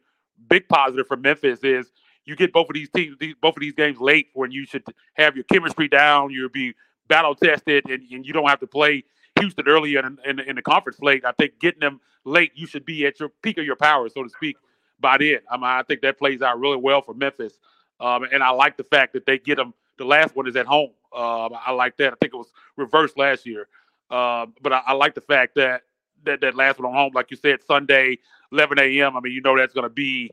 [0.50, 1.92] big positive for Memphis is
[2.24, 4.84] you get both of these teams, these, both of these games late when you should
[5.16, 6.74] have your chemistry down, you'll be
[7.10, 9.04] battle tested, and, and you don't have to play
[9.40, 11.26] Houston early in, in, in, the conference late.
[11.26, 14.24] I think getting them late, you should be at your peak of your power, so
[14.24, 14.58] to speak,
[15.00, 15.40] by then.
[15.50, 17.58] I mean, I think that plays out really well for Memphis,
[18.00, 19.74] um, and I like the fact that they get them.
[19.98, 22.14] The last one is at home um, I like that.
[22.14, 23.68] I think it was reversed last year,
[24.10, 25.84] uh, but I, I, like the fact that
[26.26, 28.20] that that last one on home, like you said, Sunday,
[28.52, 29.18] 11 a.m.
[29.18, 30.32] I mean, you know that's going to be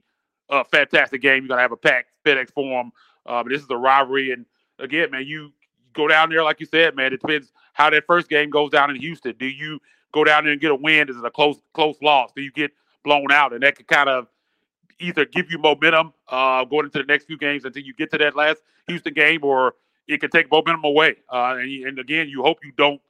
[0.50, 1.44] a fantastic game.
[1.44, 2.92] You're going to have a packed FedEx Forum.
[3.24, 4.44] Uh, this is a rivalry, and
[4.78, 5.52] again, man, you
[5.94, 7.12] go down there like you said, man.
[7.12, 9.34] It depends how that first game goes down in Houston.
[9.38, 9.80] Do you
[10.12, 11.08] go down there and get a win?
[11.08, 12.30] Is it a close close loss?
[12.34, 12.70] Do you get
[13.04, 13.52] blown out?
[13.52, 14.28] And that could kind of
[14.98, 18.18] either give you momentum uh, going into the next few games until you get to
[18.18, 19.74] that last Houston game, or
[20.09, 21.16] it can take momentum away.
[21.32, 23.00] Uh, and, and, again, you hope you don't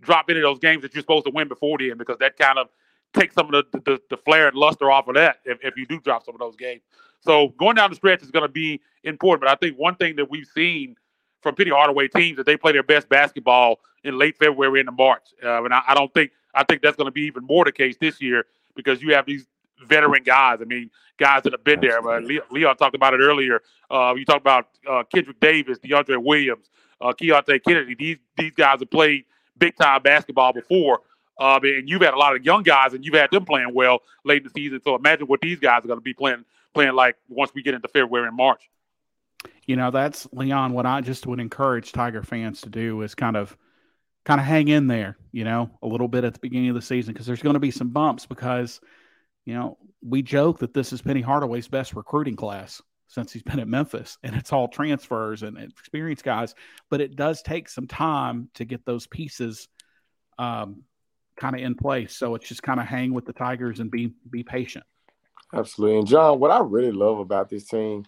[0.00, 2.36] drop any of those games that you're supposed to win before the end because that
[2.36, 2.68] kind of
[3.12, 5.86] takes some of the, the, the flair and luster off of that if, if you
[5.86, 6.82] do drop some of those games.
[7.20, 9.42] So going down the stretch is going to be important.
[9.42, 10.96] But I think one thing that we've seen
[11.42, 15.34] from Penny Hardaway teams that they play their best basketball in late February into March.
[15.42, 17.72] Uh, and I, I don't think I think that's going to be even more the
[17.72, 19.46] case this year because you have these
[19.84, 20.58] veteran guys.
[20.60, 22.02] I mean, guys that have been there.
[22.02, 23.60] But Leon talked about it earlier.
[23.90, 26.68] Uh, you talked about uh, Kendric Davis, DeAndre Williams,
[27.00, 27.94] uh, Keonte Kennedy.
[27.94, 29.24] These these guys have played
[29.58, 31.00] big time basketball before.
[31.38, 34.00] Um, and you've had a lot of young guys, and you've had them playing well
[34.24, 34.80] late in the season.
[34.82, 37.74] So imagine what these guys are going to be playing playing like once we get
[37.74, 38.70] into February and March.
[39.66, 40.72] You know, that's Leon.
[40.72, 43.56] What I just would encourage Tiger fans to do is kind of
[44.24, 45.18] kind of hang in there.
[45.32, 47.60] You know, a little bit at the beginning of the season because there's going to
[47.60, 48.80] be some bumps because
[49.46, 53.60] you know, we joke that this is Penny Hardaway's best recruiting class since he's been
[53.60, 56.54] at Memphis, and it's all transfers and experienced guys.
[56.90, 59.68] But it does take some time to get those pieces
[60.38, 60.82] um,
[61.36, 62.16] kind of in place.
[62.16, 64.84] So it's just kind of hang with the Tigers and be be patient.
[65.54, 65.98] Absolutely.
[65.98, 68.04] And John, what I really love about this team,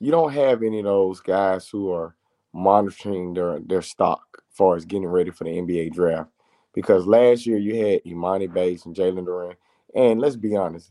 [0.00, 2.16] you don't have any of those guys who are
[2.54, 6.30] monitoring their their stock as far as getting ready for the NBA draft.
[6.74, 9.56] Because last year you had Emoni Bates and Jalen Duren
[9.94, 10.90] and let's be honest,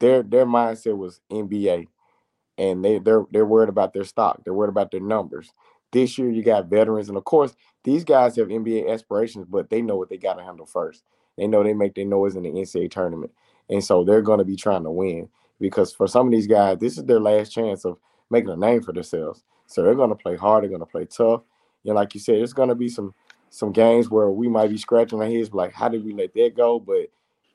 [0.00, 1.86] their their mindset was NBA,
[2.58, 4.42] and they they're they're worried about their stock.
[4.44, 5.50] They're worried about their numbers.
[5.92, 9.82] This year, you got veterans, and of course, these guys have NBA aspirations, but they
[9.82, 11.02] know what they got to handle first.
[11.36, 13.32] They know they make their noise in the NCAA tournament,
[13.68, 15.28] and so they're going to be trying to win
[15.60, 17.98] because for some of these guys, this is their last chance of
[18.30, 19.44] making a name for themselves.
[19.66, 20.62] So they're going to play hard.
[20.62, 21.42] They're going to play tough.
[21.84, 23.14] And like you said, there's going to be some
[23.50, 26.54] some games where we might be scratching our heads, like, how did we let that
[26.56, 26.80] go?
[26.80, 27.10] But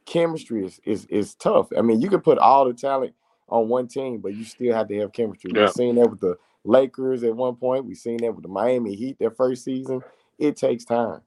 [0.08, 1.68] chemistry is is is tough.
[1.78, 3.14] I mean, you can put all the talent
[3.50, 5.52] on one team, but you still have to have chemistry.
[5.54, 5.64] Yeah.
[5.66, 7.86] We've seen that with the Lakers at one point.
[7.86, 10.02] We've seen that with the Miami Heat their first season.
[10.40, 11.22] It takes time.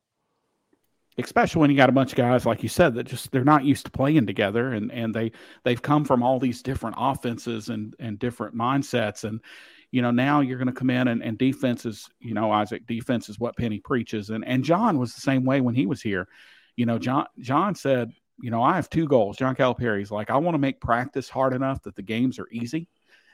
[1.19, 3.65] Especially when you got a bunch of guys, like you said, that just they're not
[3.65, 5.33] used to playing together and and they
[5.65, 9.25] they've come from all these different offenses and and different mindsets.
[9.25, 9.41] And
[9.91, 12.87] you know, now you're going to come in and, and defense is, you know, Isaac,
[12.87, 14.31] defense is what Penny preaches.
[14.31, 16.29] And and John was the same way when he was here.
[16.77, 18.13] You know, John John said,
[18.43, 19.37] you know, I have two goals.
[19.37, 22.89] John Calipari's like, I want to make practice hard enough that the games are easy.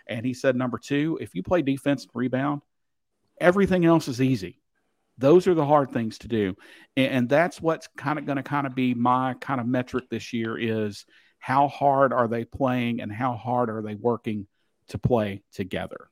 [0.07, 2.63] And he said, number two, if you play defense and rebound,
[3.41, 4.61] everything else is easy.
[5.19, 6.57] Those are the hard things to do.
[6.97, 10.05] And, and that's what's kind of going to kind of be my kind of metric
[10.11, 11.07] this year is
[11.39, 14.47] how hard are they playing and how hard are they working
[14.89, 16.09] to play together.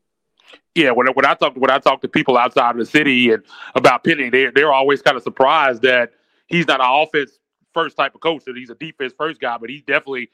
[0.74, 3.42] Yeah, when, when I talk when I talk to people outside of the city and
[3.74, 6.12] about Penny, they they're always kind of surprised that
[6.46, 7.38] he's not an offense
[7.74, 8.44] first type of coach.
[8.44, 10.30] That he's a defense first guy, but he definitely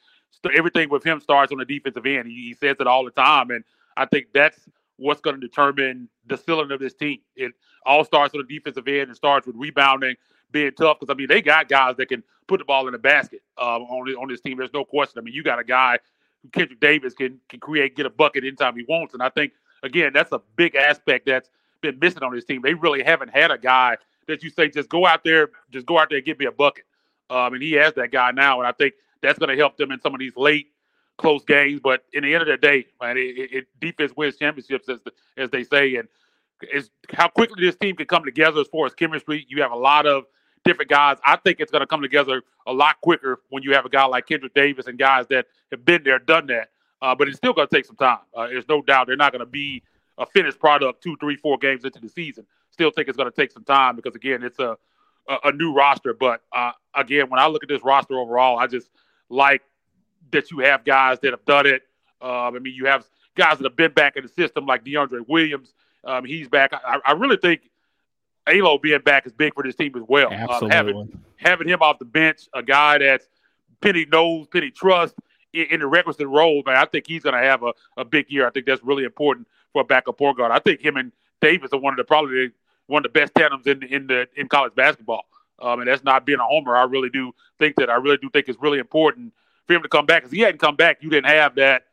[0.54, 2.28] everything with him starts on the defensive end.
[2.28, 3.64] He, says it all the time, and
[3.96, 4.58] I think that's
[4.96, 7.18] what's going to determine the ceiling of this team.
[7.34, 7.52] It
[7.84, 10.16] all starts on the defensive end and starts with rebounding,
[10.52, 11.00] being tough.
[11.00, 13.82] Because I mean, they got guys that can put the ball in the basket um,
[13.82, 14.58] on on this team.
[14.58, 15.18] There's no question.
[15.18, 15.98] I mean, you got a guy
[16.42, 19.52] who Kendric Davis can can create, get a bucket anytime he wants, and I think
[19.82, 22.62] again that's a big aspect that's been missing on this team.
[22.62, 25.98] They really haven't had a guy that you say just go out there, just go
[25.98, 26.84] out there and get me a bucket.
[27.30, 29.92] Um, and he has that guy now, and I think that's going to help them
[29.92, 30.66] in some of these late
[31.16, 31.80] close games.
[31.82, 35.12] But in the end of the day, man, it, it defense wins championships, as the,
[35.36, 36.08] as they say, and
[36.72, 39.46] is how quickly this team can come together as far as chemistry.
[39.48, 40.24] You have a lot of
[40.64, 41.18] different guys.
[41.24, 44.04] I think it's going to come together a lot quicker when you have a guy
[44.04, 46.70] like Kendric Davis and guys that have been there, done that.
[47.00, 48.18] Uh, but it's still going to take some time.
[48.34, 49.82] Uh, there's no doubt they're not going to be
[50.18, 52.44] a finished product two, three, four games into the season.
[52.70, 54.76] Still think it's going to take some time because again, it's a
[55.30, 56.12] a, a new roster.
[56.12, 58.90] But uh, again, when I look at this roster overall, I just
[59.28, 59.62] like
[60.32, 61.82] that you have guys that have done it.
[62.20, 63.06] Um, I mean, you have
[63.36, 65.72] guys that have been back in the system like DeAndre Williams.
[66.04, 66.72] Um, he's back.
[66.72, 67.70] I, I, really think
[68.46, 70.30] Alo being back is big for this team as well.
[70.30, 70.66] Absolutely.
[70.66, 73.26] Um, having, having him off the bench, a guy that's
[73.80, 75.18] Penny knows, Penny trusts
[75.52, 78.30] in, in the requisite role, man, I think he's going to have a, a big
[78.30, 78.46] year.
[78.46, 80.52] I think that's really important for a backup point guard.
[80.52, 82.50] I think him and Davis are one of the probably
[82.90, 85.24] one of the best tandems in in the in college basketball.
[85.60, 86.76] Um, and that's not being a homer.
[86.76, 89.34] I really do think that I really do think it's really important
[89.66, 90.22] for him to come back.
[90.22, 91.84] Because he hadn't come back, you didn't have that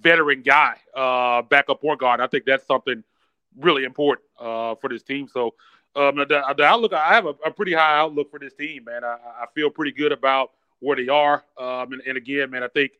[0.00, 2.20] veteran guy, uh, backup point guard.
[2.20, 3.04] I think that's something
[3.58, 5.28] really important uh, for this team.
[5.28, 5.54] So
[5.96, 9.04] um, the, the, outlook, I have a, a, pretty high outlook for this team, man.
[9.04, 11.44] I, I feel pretty good about where they are.
[11.56, 12.92] Um, and, and, again, man, I think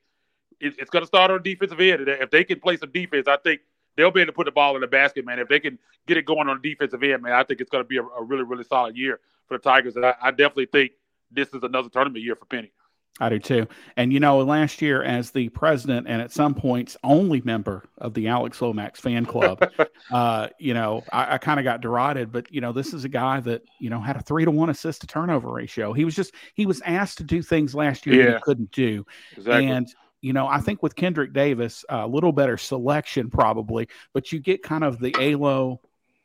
[0.61, 2.07] it, it's going to start on defensive end.
[2.07, 3.63] If they can play some defense, I think
[3.97, 5.39] they'll be able to put the ball in the basket, man.
[5.39, 7.85] If they can get it going on the defensive end, man, I think it's going
[7.85, 9.97] to be a, a, really, really solid year for the Tigers.
[9.97, 10.93] And I, I definitely think
[11.31, 12.73] this is another tournament year for Penny.
[13.21, 13.69] I do too.
[13.97, 18.13] And you know, last year as the president and at some points only member of
[18.13, 19.71] the Alex Lomax fan club,
[20.11, 23.09] uh, you know, I, I kind of got derided, but you know, this is a
[23.09, 25.93] guy that, you know, had a three to one assist to turnover ratio.
[25.93, 28.25] He was just he was asked to do things last year yeah.
[28.25, 29.07] that he couldn't do.
[29.37, 29.67] Exactly.
[29.69, 29.95] And
[30.25, 34.63] you know, I think with Kendric Davis, a little better selection probably, but you get
[34.63, 35.83] kind of the ALO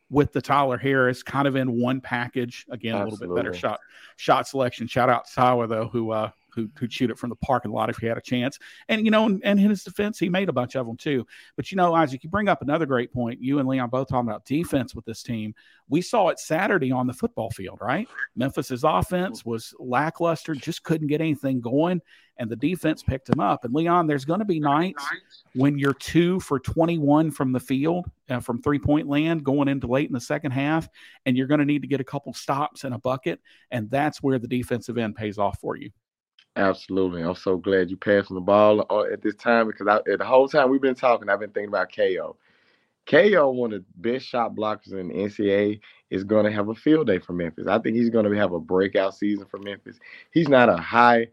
[0.08, 2.64] with the Tyler Harris kind of in one package.
[2.70, 3.26] Again, Absolutely.
[3.26, 3.78] a little bit better shot
[4.16, 4.86] shot selection.
[4.86, 6.30] Shout out to Tyler though, who uh,
[6.60, 8.58] who who'd shoot it from the parking lot if he had a chance.
[8.88, 11.26] And you know, and, and in his defense, he made a bunch of them too.
[11.56, 13.42] But you know, Isaac, you bring up another great point.
[13.42, 15.54] You and Leon both talking about defense with this team.
[15.88, 18.08] We saw it Saturday on the football field, right?
[18.36, 22.00] Memphis's offense was lackluster, just couldn't get anything going,
[22.36, 23.64] and the defense picked him up.
[23.64, 25.04] And Leon, there's going to be nights
[25.54, 29.86] when you're two for 21 from the field, uh, from three point land, going into
[29.86, 30.88] late in the second half,
[31.26, 33.40] and you're going to need to get a couple stops and a bucket,
[33.70, 35.90] and that's where the defensive end pays off for you.
[36.56, 37.22] Absolutely.
[37.22, 40.48] I'm so glad you passed the ball uh, at this time because I, the whole
[40.48, 42.36] time we've been talking, I've been thinking about KO.
[43.06, 45.80] KO, one of the best shot blockers in the NCAA,
[46.10, 47.66] is going to have a field day for Memphis.
[47.68, 49.98] I think he's going to have a breakout season for Memphis.
[50.32, 51.28] He's not a high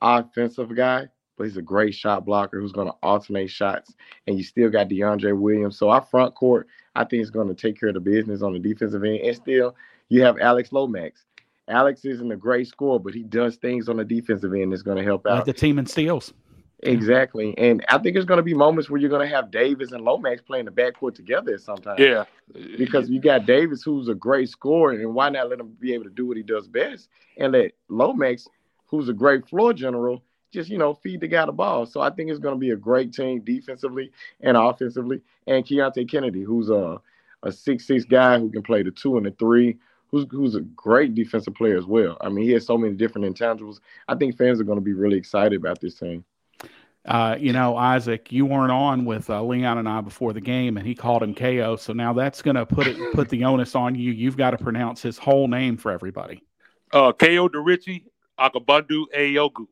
[0.00, 3.94] offensive guy, but he's a great shot blocker who's going to alternate shots.
[4.26, 5.78] And you still got DeAndre Williams.
[5.78, 8.54] So our front court, I think, is going to take care of the business on
[8.54, 9.20] the defensive end.
[9.20, 9.76] And still,
[10.08, 11.24] you have Alex Lomax.
[11.68, 14.98] Alex isn't a great scorer, but he does things on the defensive end that's going
[14.98, 15.36] to help out.
[15.36, 16.32] Like the team in steals.
[16.80, 17.56] Exactly.
[17.56, 20.04] And I think there's going to be moments where you're going to have Davis and
[20.04, 21.98] Lomax playing the backcourt together sometimes.
[21.98, 22.24] Yeah.
[22.76, 26.04] Because you got Davis, who's a great scorer, and why not let him be able
[26.04, 27.08] to do what he does best?
[27.38, 28.46] And let Lomax,
[28.86, 31.86] who's a great floor general, just, you know, feed the guy the ball.
[31.86, 34.12] So I think it's going to be a great team defensively
[34.42, 35.22] and offensively.
[35.46, 37.00] And Keonte Kennedy, who's a,
[37.42, 39.78] a six-six guy who can play the two and the three,
[40.14, 42.16] who's who's a great defensive player as well.
[42.20, 43.80] I mean, he has so many different intangibles.
[44.08, 46.24] I think fans are going to be really excited about this team.
[47.06, 50.78] Uh, you know, Isaac, you weren't on with uh, Leon and I before the game,
[50.78, 51.76] and he called him KO.
[51.76, 54.12] So now that's going to put it put the onus on you.
[54.12, 56.42] You've got to pronounce his whole name for everybody.
[56.92, 58.04] Uh, KO Derichi
[58.38, 59.66] Akabundu Ayogu.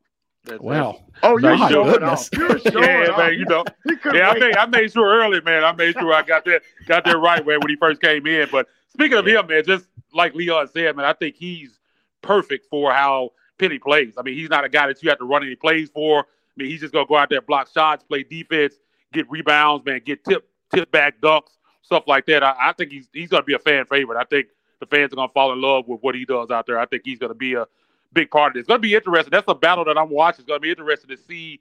[0.45, 2.27] That's, well, oh, you're showing off.
[2.33, 3.17] You're showing yeah, off.
[3.17, 3.33] man.
[3.33, 3.63] You know,
[4.13, 4.29] yeah.
[4.29, 5.63] I made I made sure early, man.
[5.63, 8.49] I made sure I got that got that right man when he first came in.
[8.51, 11.79] But speaking of him, man, just like Leon said, man, I think he's
[12.21, 14.13] perfect for how Penny plays.
[14.17, 16.21] I mean, he's not a guy that you have to run any plays for.
[16.21, 16.23] I
[16.55, 18.75] mean, he's just gonna go out there, block shots, play defense,
[19.11, 22.43] get rebounds, man, get tip tip back ducks, stuff like that.
[22.43, 24.19] I, I think he's he's gonna be a fan favorite.
[24.19, 24.47] I think
[24.79, 26.79] the fans are gonna fall in love with what he does out there.
[26.79, 27.65] I think he's gonna be a
[28.13, 28.61] big part of this.
[28.61, 29.31] It's gonna be interesting.
[29.31, 30.41] That's a battle that I'm watching.
[30.41, 31.59] It's gonna be interesting to see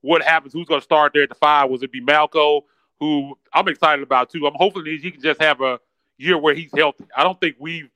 [0.00, 0.52] what happens.
[0.52, 1.70] Who's gonna start there at the five?
[1.70, 2.62] Was it be Malco?
[3.00, 4.46] Who I'm excited about too.
[4.46, 5.80] I'm hoping he can just have a
[6.18, 7.04] year where he's healthy.
[7.16, 7.90] I don't think we've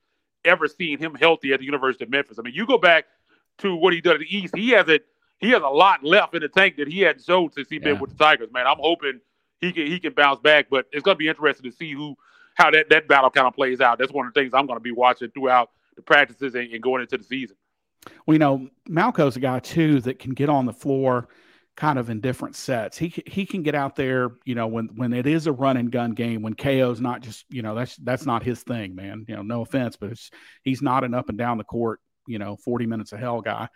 [0.45, 2.39] ever seen him healthy at the University of Memphis.
[2.39, 3.07] I mean, you go back
[3.59, 4.55] to what he did at the East.
[4.57, 5.07] He has it.
[5.39, 7.93] He has a lot left in the tank that he hadn't showed since he's yeah.
[7.93, 8.51] been with the Tigers.
[8.53, 9.21] Man, I'm hoping
[9.61, 10.67] he can he can bounce back.
[10.71, 12.17] But it's going to be interesting to see who
[12.55, 13.99] how that that battle kind of plays out.
[13.99, 16.83] That's one of the things I'm going to be watching throughout the practices and, and
[16.83, 17.57] going into the season.
[18.27, 21.29] We know Malco's a guy too that can get on the floor
[21.77, 22.97] kind of in different sets.
[22.97, 25.93] He he can get out there, you know, when when it is a run and
[25.93, 29.24] gun game, when KO's not just, you know, that's that's not his thing, man.
[29.29, 30.18] You know, no offense, but
[30.62, 33.68] he's not an up and down the court, you know, 40 minutes of hell guy.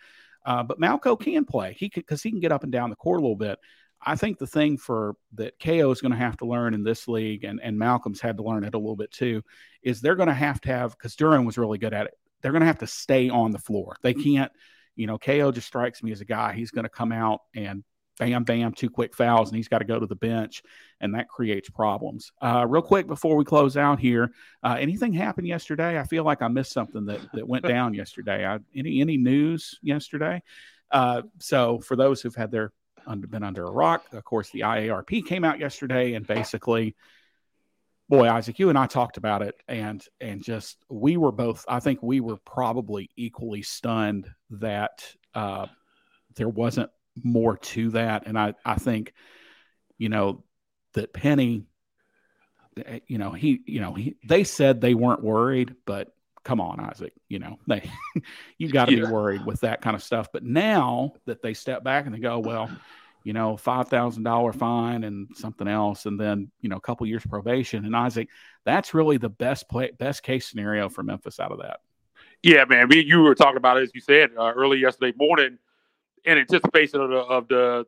[0.43, 1.75] Uh, but Malco can play.
[1.77, 3.59] He because he can get up and down the court a little bit.
[4.03, 7.07] I think the thing for that KO is going to have to learn in this
[7.07, 9.43] league, and, and Malcolm's had to learn it a little bit too,
[9.83, 12.17] is they're going to have to have because Duren was really good at it.
[12.41, 13.97] They're going to have to stay on the floor.
[14.01, 14.51] They can't,
[14.95, 16.53] you know, KO just strikes me as a guy.
[16.53, 17.83] He's going to come out and
[18.19, 20.63] bam, bam, two quick fouls, and he's got to go to the bench,
[20.99, 22.31] and that creates problems.
[22.41, 24.31] Uh, real quick before we close out here,
[24.63, 25.99] uh, anything happened yesterday?
[25.99, 28.45] I feel like I missed something that, that went down yesterday.
[28.45, 30.43] I, any any news yesterday?
[30.91, 32.71] Uh, so for those who've had their
[33.07, 36.95] under, been under a rock, of course, the IARP came out yesterday, and basically.
[38.09, 41.63] Boy, Isaac, you and I talked about it, and and just we were both.
[41.65, 45.67] I think we were probably equally stunned that uh,
[46.35, 46.89] there wasn't
[47.21, 48.27] more to that.
[48.27, 49.13] And I, I think,
[49.97, 50.43] you know,
[50.93, 51.65] that Penny,
[52.77, 56.79] eh, you know, he, you know, he, they said they weren't worried, but come on,
[56.79, 57.89] Isaac, you know, they,
[58.57, 59.05] you got to yeah.
[59.05, 60.29] be worried with that kind of stuff.
[60.31, 62.69] But now that they step back and they go, well,
[63.23, 67.05] you know, five thousand dollar fine and something else, and then you know, a couple
[67.05, 67.85] years probation.
[67.85, 68.29] And Isaac,
[68.65, 71.81] that's really the best play, best case scenario for Memphis out of that.
[72.41, 72.87] Yeah, man.
[72.87, 75.59] Me, you were talking about it as you said uh, early yesterday morning
[76.25, 77.85] in anticipation of the of the,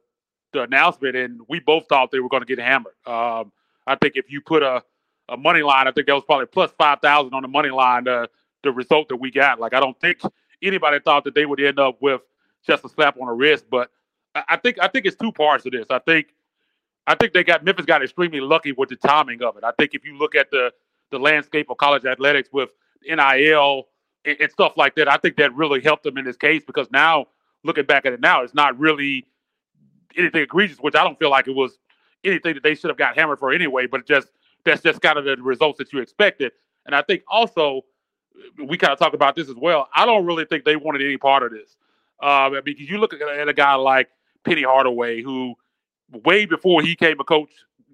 [0.53, 2.93] the announcement, and we both thought they were going to get hammered.
[3.05, 3.51] Um,
[3.85, 4.83] I think if you put a,
[5.29, 8.07] a money line, I think that was probably plus five thousand on the money line.
[8.07, 8.27] Uh,
[8.63, 10.21] the result that we got, like I don't think
[10.61, 12.21] anybody thought that they would end up with
[12.65, 13.65] just a slap on the wrist.
[13.69, 13.91] But
[14.35, 15.85] I, I think I think it's two parts of this.
[15.89, 16.27] I think
[17.05, 19.63] I think they got Memphis got extremely lucky with the timing of it.
[19.63, 20.73] I think if you look at the
[21.11, 22.69] the landscape of college athletics with
[23.05, 23.87] NIL
[24.25, 26.89] and, and stuff like that, I think that really helped them in this case because
[26.91, 27.27] now
[27.63, 29.25] looking back at it now, it's not really
[30.15, 31.79] anything egregious, which I don't feel like it was
[32.23, 33.87] anything that they should have got hammered for anyway.
[33.87, 34.29] But just
[34.63, 36.51] that's just kind of the results that you expected.
[36.85, 37.83] And I think also
[38.57, 39.89] we kind of talk about this as well.
[39.95, 41.75] I don't really think they wanted any part of this
[42.21, 44.09] uh, because you look at a guy like
[44.43, 45.55] Penny Hardaway, who
[46.23, 47.49] way before he came a coach,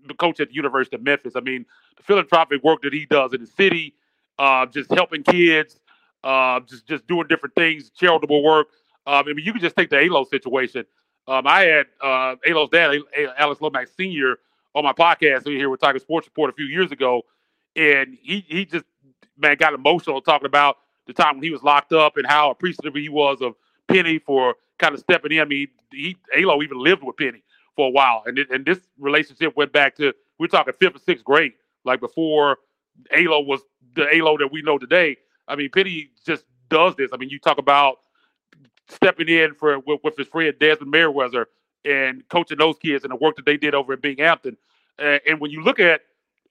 [0.07, 1.33] the coach at the University of Memphis.
[1.35, 1.65] I mean,
[1.97, 3.95] the philanthropic work that he does in the city,
[4.37, 5.79] uh, just helping kids,
[6.23, 8.67] uh, just just doing different things, charitable work.
[9.05, 10.85] Um, I mean, you can just take the Alo situation.
[11.27, 12.95] Um, I had uh, Alo's dad,
[13.37, 14.37] Alex Lomax Sr.,
[14.75, 17.23] on my podcast here with Tiger Sports Report a few years ago,
[17.75, 18.85] and he he just
[19.37, 20.77] man got emotional talking about
[21.07, 23.55] the time when he was locked up and how appreciative he was of
[23.87, 25.39] Penny for kind of stepping in.
[25.39, 27.43] I mean, he Alo even lived with Penny
[27.75, 30.99] for a while, and it, and this relationship went back to we're talking fifth or
[30.99, 32.57] sixth grade, like before
[33.11, 33.61] Alo was
[33.95, 35.17] the Alo that we know today.
[35.47, 37.09] I mean, Penny just does this.
[37.11, 37.99] I mean, you talk about
[38.89, 41.47] stepping in for with, with his friend Desmond Merriweather
[41.85, 44.57] and coaching those kids and the work that they did over at Binghampton.
[44.97, 46.01] Uh, and when you look at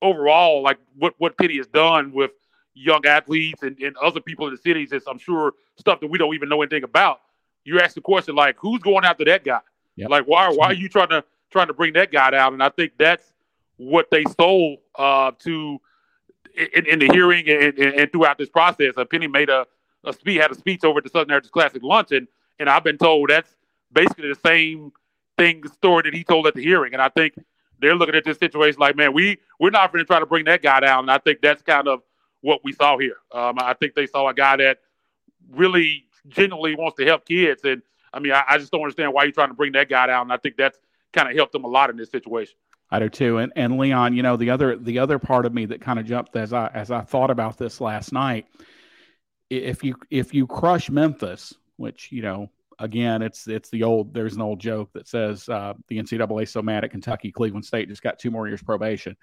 [0.01, 2.31] overall, like what what Penny has done with
[2.75, 6.19] young athletes and, and other people in the cities, is I'm sure stuff that we
[6.19, 7.21] don't even know anything about.
[7.65, 9.61] You ask the question like, who's going after that guy?
[9.97, 10.11] Yep.
[10.11, 12.55] Like, why why are you trying to trying to bring that guy down?
[12.55, 13.33] And I think that's
[13.77, 15.81] what they stole uh, to
[16.75, 18.95] in, in, the hearing and, and, and, throughout this process.
[18.97, 19.67] Uh, Penny made a,
[20.05, 22.29] a speech, had a speech over at the Southern Heritage Classic luncheon,
[22.59, 23.55] and I've been told that's
[23.93, 24.93] basically the same
[25.37, 26.93] thing story that he told at the hearing.
[26.93, 27.35] And I think
[27.81, 30.45] they're looking at this situation like, man, we we're not going to try to bring
[30.47, 31.01] that guy down.
[31.01, 32.03] And I think that's kind of
[32.41, 33.17] what we saw here.
[33.33, 34.79] Um, I think they saw a guy that
[35.51, 37.83] really genuinely wants to help kids, and
[38.13, 40.23] I mean, I, I just don't understand why you're trying to bring that guy down.
[40.23, 40.79] And I think that's
[41.13, 42.55] kind of helped them a lot in this situation.
[42.91, 43.39] I do too.
[43.39, 46.07] And and Leon, you know, the other the other part of me that kind of
[46.07, 48.47] jumped as I as I thought about this last night,
[49.51, 54.15] if you if you crush Memphis, which you know again, it's it's the old.
[54.15, 57.89] There's an old joke that says uh, the NCAA so mad at Kentucky, Cleveland State
[57.89, 59.17] just got two more years probation.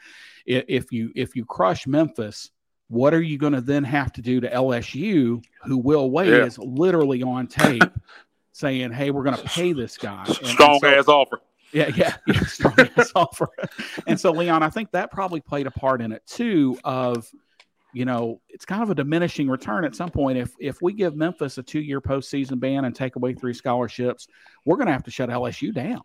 [0.46, 2.52] If you if you crush Memphis,
[2.88, 6.46] what are you going to then have to do to LSU, who Will Wade yeah.
[6.46, 7.84] is literally on tape
[8.52, 11.42] saying, "Hey, we're going to pay this guy." And, strong and so, ass offer.
[11.72, 13.50] Yeah, yeah, yeah strong ass offer.
[14.08, 16.78] And so, Leon, I think that probably played a part in it too.
[16.84, 17.30] Of
[17.96, 20.38] you know, it's kind of a diminishing return at some point.
[20.38, 24.28] If if we give Memphis a two year postseason ban and take away three scholarships,
[24.66, 26.02] we're going to have to shut LSU down.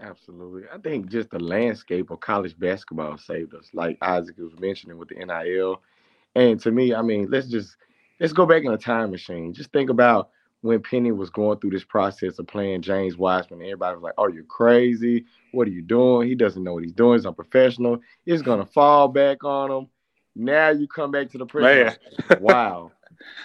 [0.00, 0.62] Absolutely.
[0.72, 5.08] I think just the landscape of college basketball saved us, like Isaac was mentioning with
[5.08, 5.82] the NIL.
[6.36, 7.76] And to me, I mean, let's just
[8.20, 9.52] let's go back in a time machine.
[9.52, 13.62] Just think about when Penny was going through this process of playing James Wiseman.
[13.62, 15.24] Everybody was like, "Oh, you're crazy!
[15.50, 16.28] What are you doing?
[16.28, 17.18] He doesn't know what he's doing.
[17.18, 17.98] He's unprofessional.
[18.24, 19.88] It's gonna fall back on him."
[20.38, 21.94] Now you come back to the prison.
[22.40, 22.92] wow.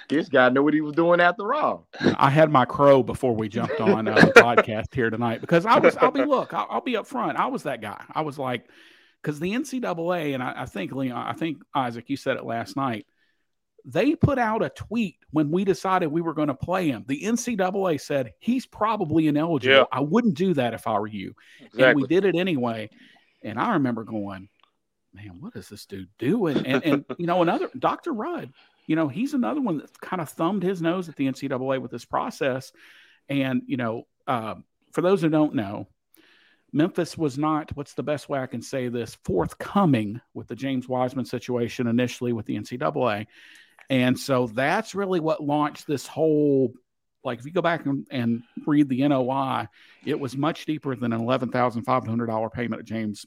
[0.08, 1.88] This guy knew what he was doing after all.
[2.00, 5.80] I had my crow before we jumped on uh, the podcast here tonight because I
[5.80, 7.38] was, I'll be, look, I'll, I'll be up front.
[7.38, 8.02] I was that guy.
[8.14, 8.68] I was like,
[9.22, 12.76] because the NCAA, and I, I think, Leon, I think, Isaac, you said it last
[12.76, 13.08] night,
[13.86, 17.04] they put out a tweet when we decided we were going to play him.
[17.08, 19.76] The NCAA said he's probably ineligible.
[19.76, 19.86] Yeah.
[19.92, 21.36] I wouldn't do that if I were you.
[21.60, 21.84] Exactly.
[21.84, 22.90] And we did it anyway.
[23.44, 24.48] And I remember going,
[25.14, 26.66] man, what is this dude doing?
[26.66, 28.14] And, and you know, another Dr.
[28.14, 28.52] Rudd,
[28.88, 31.92] you know, he's another one that kind of thumbed his nose at the NCAA with
[31.92, 32.72] this process.
[33.30, 34.56] And, you know, uh,
[34.92, 35.88] for those who don't know,
[36.72, 40.90] Memphis was not, what's the best way I can say this, forthcoming with the James
[40.90, 43.28] Wiseman situation initially with the NCAA.
[43.90, 46.74] And so that's really what launched this whole
[47.24, 49.68] like if you go back and, and read the NOI,
[50.06, 53.26] it was much deeper than an eleven thousand five hundred dollar payment to James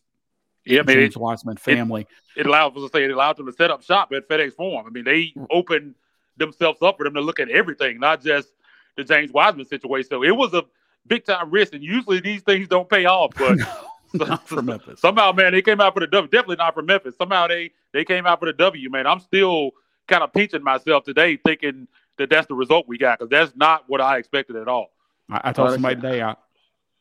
[0.67, 2.07] yeah, I mean, James it, Wiseman family.
[2.37, 4.55] It, it allowed, us to say, it allowed them to set up shop at FedEx
[4.55, 4.87] Forum.
[4.87, 5.47] I mean, they mm.
[5.51, 5.95] opened
[6.37, 8.49] themselves up for them to look at everything, not just
[8.97, 10.09] the James Wiseman situation.
[10.11, 10.65] So it was a
[11.07, 13.33] big time risk, and usually these things don't pay off.
[13.37, 13.59] But
[14.13, 15.01] not for Memphis.
[15.01, 16.31] Somehow, man, they came out for the W.
[16.31, 17.15] Definitely not for Memphis.
[17.17, 18.91] Somehow they they came out for the W.
[18.91, 19.71] Man, I'm still
[20.09, 21.89] kind of pinching myself today, thinking
[22.19, 24.91] that that's the result we got because that's not what I expected at all.
[25.31, 26.37] I, I told somebody today, I,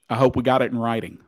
[0.09, 1.19] I hope we got it in writing.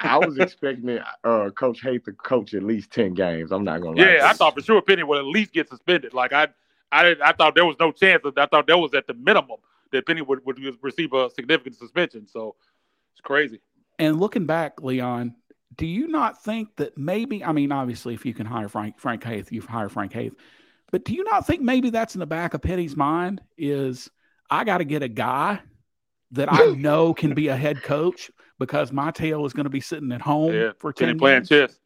[0.00, 3.52] I was expecting uh, Coach Haith to coach at least ten games.
[3.52, 3.96] I'm not gonna.
[3.96, 4.14] Lie.
[4.16, 6.12] Yeah, I thought for sure Penny would at least get suspended.
[6.12, 6.48] Like I,
[6.90, 8.22] I, I thought there was no chance.
[8.36, 9.58] I thought that was at the minimum
[9.92, 12.26] that Penny would, would receive a significant suspension.
[12.26, 12.54] So
[13.12, 13.60] it's crazy.
[13.98, 15.34] And looking back, Leon,
[15.76, 17.44] do you not think that maybe?
[17.44, 20.34] I mean, obviously, if you can hire Frank Frank Haith, you hire Frank Haith.
[20.90, 23.40] But do you not think maybe that's in the back of Penny's mind?
[23.56, 24.10] Is
[24.50, 25.60] I got to get a guy
[26.32, 28.30] that I know can be a head coach
[28.66, 31.48] because my tail is going to be sitting at home Yeah, for ten playing years.
[31.48, 31.78] chess.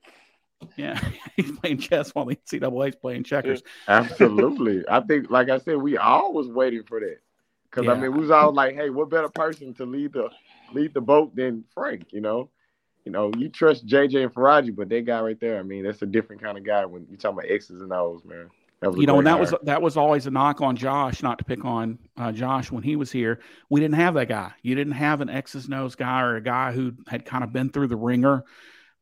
[0.76, 0.98] Yeah,
[1.36, 3.62] he's playing chess while the NCAA is playing checkers.
[3.88, 4.84] Absolutely.
[4.88, 7.18] I think, like I said, we all was waiting for that.
[7.70, 10.30] Because I mean, we was all like, "Hey, what better person to lead the
[10.72, 12.48] lead the boat than Frank?" You know,
[13.04, 16.00] you know, you trust JJ and Faraji, but that guy right there, I mean, that's
[16.02, 18.48] a different kind of guy when you talking about X's and O's, man.
[18.82, 21.22] You know, and that was that was always a knock on Josh.
[21.22, 24.52] Not to pick on uh, Josh when he was here, we didn't have that guy.
[24.62, 27.70] You didn't have an X's nose guy or a guy who had kind of been
[27.70, 28.44] through the ringer.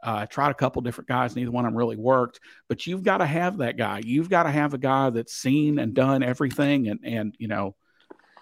[0.01, 2.39] Uh, tried a couple different guys, neither one of them really worked.
[2.69, 4.03] But you've got to have that guy.
[4.05, 6.89] You've got to have a guy that's seen and done everything.
[6.89, 7.75] And and you know,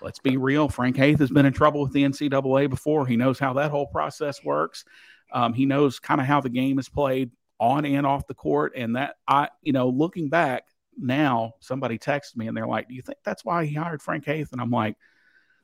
[0.03, 0.69] let's be real.
[0.69, 3.07] Frank Haith has been in trouble with the NCAA before.
[3.07, 4.85] He knows how that whole process works.
[5.33, 8.75] Um, he knows kind of how the game is played on and off the court.
[8.77, 10.65] And that I, you know, looking back
[10.99, 14.25] now, somebody texted me and they're like, "Do you think that's why he hired Frank
[14.25, 14.97] Haith?" And I'm like,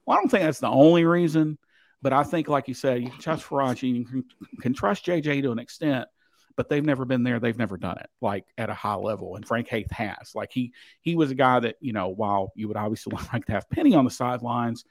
[0.04, 1.58] "Well, I don't think that's the only reason."
[2.00, 4.24] But I think, like you said, you can trust Faraji, you can,
[4.60, 6.06] can trust JJ to an extent,
[6.54, 7.40] but they've never been there.
[7.40, 9.36] They've never done it like at a high level.
[9.36, 10.32] And Frank Haith has.
[10.34, 13.52] Like he he was a guy that you know, while you would obviously like to
[13.52, 14.84] have Penny on the sidelines,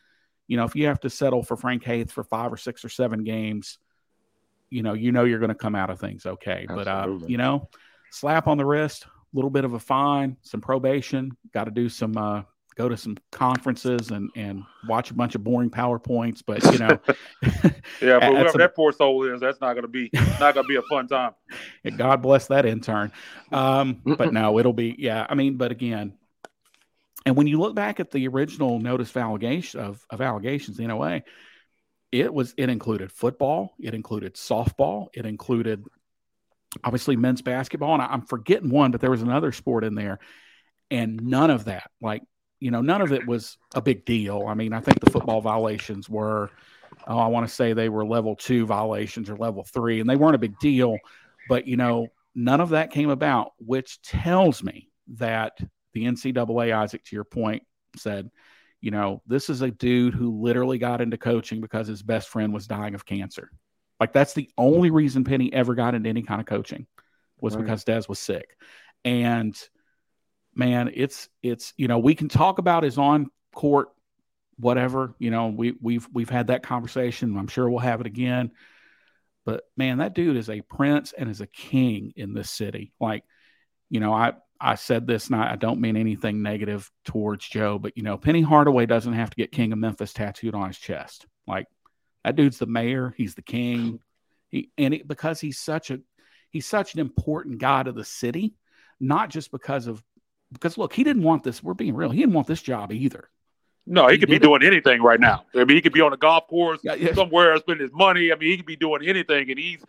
[0.48, 2.90] you know, if you have to settle for Frank Haith for five or six or
[2.90, 3.80] seven games,
[4.70, 6.66] you know, you know you're going to come out of things okay.
[6.68, 7.70] But uh, you know,
[8.12, 12.18] slap on the wrist, little bit of a fine, some probation, got to do some
[12.18, 12.44] uh
[12.76, 17.00] go to some conferences and and watch a bunch of boring PowerPoints, but you know,
[18.02, 20.10] Yeah, but whoever a- that poor soul is, that's not gonna be
[20.40, 21.34] not gonna be a fun time.
[21.98, 23.12] God bless that intern.
[23.52, 25.26] Um, but no, it'll be yeah.
[25.28, 26.14] I mean, but again,
[27.26, 30.88] and when you look back at the original notice of allegation of, of allegations, the
[30.88, 31.24] NOA,
[32.12, 35.84] it was it included football, it included softball, it included
[36.84, 40.20] obviously men's basketball, and I, I'm forgetting one, but there was another sport in there,
[40.90, 42.24] and none of that, like
[42.60, 44.46] you know, none of it was a big deal.
[44.48, 46.50] I mean, I think the football violations were,
[47.08, 50.16] oh, I want to say they were level two violations or level three, and they
[50.16, 50.98] weren't a big deal.
[51.50, 55.58] But you know, none of that came about, which tells me that
[55.94, 57.64] the NCAA, Isaac, to your point,
[57.96, 58.30] said,
[58.82, 62.54] you know, this is a dude who literally got into coaching because his best friend
[62.54, 63.52] was dying of cancer.
[64.00, 66.88] Like that's the only reason Penny ever got into any kind of coaching
[67.40, 67.64] was Right.
[67.64, 68.56] because Des was sick.
[69.04, 69.56] And
[70.54, 73.90] man, it's it's you know, we can talk about his on court
[74.60, 77.38] whatever, you know, we we've we've had that conversation.
[77.38, 78.52] I'm sure we'll have it again.
[79.46, 82.92] But man, that dude is a prince and is a king in this city.
[83.00, 83.24] Like,
[83.90, 87.78] you know, I I said this and I, I don't mean anything negative towards Joe,
[87.80, 90.78] but you know, Penny Hardaway doesn't have to get King of Memphis tattooed on his
[90.80, 91.28] chest.
[91.46, 91.68] Like
[92.28, 94.00] that dude's the mayor, he's the king.
[94.50, 96.02] He and it, because he's such a
[96.50, 98.54] he's such an important guy to the city,
[99.00, 100.04] not just because of
[100.52, 101.64] because look, he didn't want this.
[101.64, 102.10] We're being real.
[102.10, 103.30] He didn't want this job either.
[103.86, 105.46] No, he, He could be doing anything right now.
[105.56, 107.14] I mean, he could be on a golf course Yeah, yeah.
[107.14, 108.34] somewhere, spending his money.
[108.34, 109.82] I mean, he could be doing anything, and he's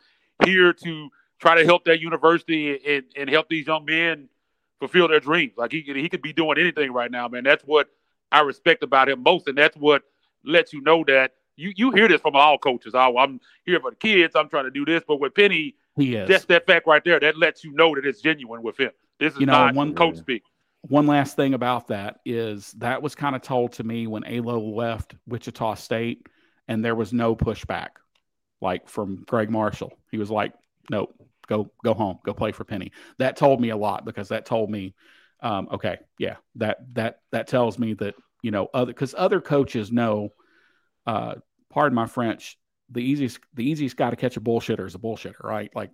[0.45, 1.09] here to
[1.41, 4.29] try to help that university and, and help these young men
[4.79, 5.55] fulfill their dreams.
[5.57, 7.43] Like he he could be doing anything right now, man.
[7.43, 7.89] That's what
[8.31, 10.05] I respect about him most, and that's what
[10.45, 12.95] lets you know that you you hear this from all coaches.
[12.95, 14.35] Oh, I'm here for the kids.
[14.37, 16.29] I'm trying to do this, but with Penny, He is.
[16.29, 18.91] just that fact right there, that lets you know that it's genuine with him.
[19.19, 20.45] This is You know, not one- coach speak.
[20.83, 24.59] one last thing about that is that was kind of told to me when Alo
[24.61, 26.27] left Wichita State,
[26.69, 27.89] and there was no pushback,
[28.61, 29.93] like from Gregg Marshall.
[30.13, 30.53] He was like,
[30.91, 31.15] "Nope,
[31.49, 34.71] go go home, go play for Penny." That told me a lot because that told
[34.71, 34.95] me,
[35.41, 39.91] um, okay, yeah, that that that tells me that you know other because other coaches
[39.91, 40.33] know,
[41.07, 41.35] uh,
[41.71, 42.59] pardon my French,
[42.91, 45.71] the easiest the easiest guy to catch a bullshitter is a bullshitter, right?
[45.75, 45.91] Like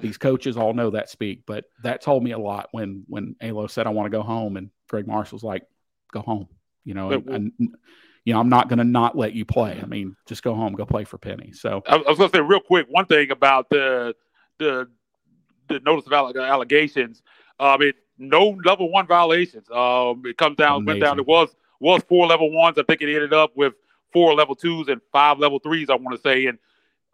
[0.00, 3.66] these coaches all know that speak, but that told me a lot when when Alo
[3.66, 5.62] said I want to go home, and Gregg Marshall's like,
[6.12, 6.48] "Go home,"
[6.84, 7.52] you know, and, But- and
[8.24, 9.78] you know I'm not going to not let you play.
[9.80, 11.52] I mean, just go home, go play for Penny.
[11.52, 14.14] So I was going to say real quick one thing about the
[14.58, 14.88] the
[15.68, 17.22] the notice of alle- allegations.
[17.60, 19.70] Um, it no level one violations.
[19.70, 21.18] Um, it comes down went down.
[21.18, 21.20] Amazing.
[21.20, 22.78] It was was four level ones.
[22.78, 23.74] I think it ended up with
[24.14, 25.90] four level twos and five level threes.
[25.90, 26.58] I want to say, and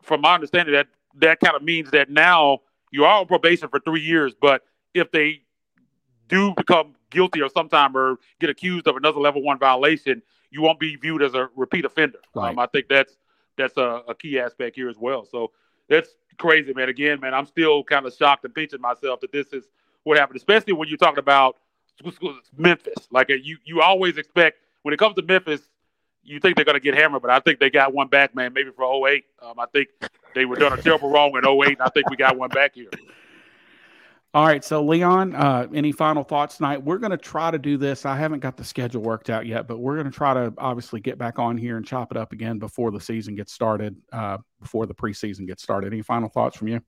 [0.03, 0.87] from my understanding, that
[1.17, 2.61] that kind of means that now
[2.93, 4.35] you are on probation for three years.
[4.41, 4.63] But
[4.95, 5.41] if they
[6.29, 10.79] do become guilty or sometime or get accused of another level one violation, you won't
[10.79, 12.19] be viewed as a repeat offender.
[12.35, 12.51] Right.
[12.51, 13.17] Um, I think that's
[13.57, 15.25] that's a, a key aspect here as well.
[15.25, 15.51] So
[15.89, 16.89] that's crazy, man.
[16.89, 19.65] Again, man, I'm still kind of shocked and pinching myself that this is
[20.05, 21.57] what happened, especially when you're talking about
[22.57, 23.09] Memphis.
[23.11, 25.69] Like uh, you, you always expect when it comes to Memphis,
[26.31, 28.53] you think they're going to get hammered, but I think they got one back, man.
[28.53, 29.25] Maybe for 08.
[29.43, 29.89] Um, I think
[30.35, 32.75] they were done a terrible wrong in 08, and I think we got one back
[32.75, 32.91] here.
[34.33, 36.85] All right, so Leon, uh, any final thoughts tonight?
[36.85, 38.07] We're going to try to do this.
[38.07, 41.01] I haven't got the schedule worked out yet, but we're going to try to obviously
[41.01, 44.39] get back on here and chop it up again before the season gets started, uh,
[44.61, 45.93] before the preseason gets started.
[45.93, 46.81] Any final thoughts from you?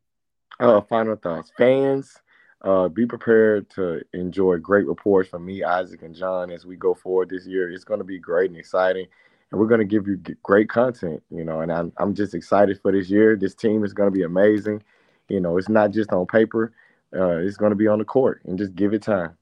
[0.60, 2.16] Uh, final thoughts, fans.
[2.62, 6.94] Uh, be prepared to enjoy great reports from me, Isaac, and John as we go
[6.94, 7.72] forward this year.
[7.72, 9.08] It's going to be great and exciting,
[9.52, 11.22] and we're going to give you great content.
[11.30, 13.36] You know, and I'm I'm just excited for this year.
[13.36, 14.82] This team is going to be amazing.
[15.28, 16.72] You know, it's not just on paper
[17.14, 19.36] uh, it's going to be on the court and just give it time.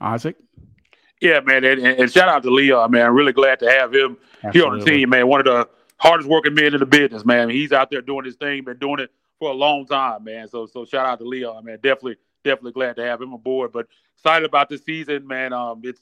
[0.00, 0.36] Isaac?
[1.20, 1.64] Yeah, man.
[1.64, 3.06] And, and shout out to Leo, man.
[3.06, 4.60] I'm really glad to have him Absolutely.
[4.60, 5.28] here on the team, man.
[5.28, 7.48] One of the hardest working men in the business, man.
[7.50, 10.48] He's out there doing his thing, been doing it for a long time, man.
[10.48, 11.78] So so shout out to Leo, man.
[11.82, 13.72] Definitely, definitely glad to have him aboard.
[13.72, 13.86] But
[14.16, 15.52] excited about this season, man.
[15.52, 16.00] Um, it's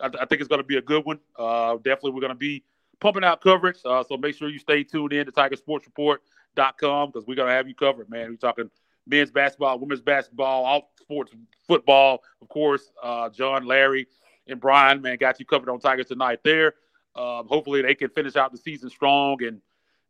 [0.00, 1.18] I, I think it's going to be a good one.
[1.38, 2.64] Uh, definitely, we're going to be
[3.00, 3.78] pumping out coverage.
[3.84, 7.68] Uh, so make sure you stay tuned in to TigerSportsReport.com because we're going to have
[7.68, 8.30] you covered, man.
[8.30, 8.70] We're talking
[9.06, 11.32] men's basketball, women's basketball, all sports,
[11.66, 12.90] football, of course.
[13.02, 14.06] Uh, John, Larry,
[14.46, 16.74] and Brian, man, got you covered on Tigers tonight there.
[17.16, 19.42] Um, hopefully they can finish out the season strong.
[19.44, 19.60] And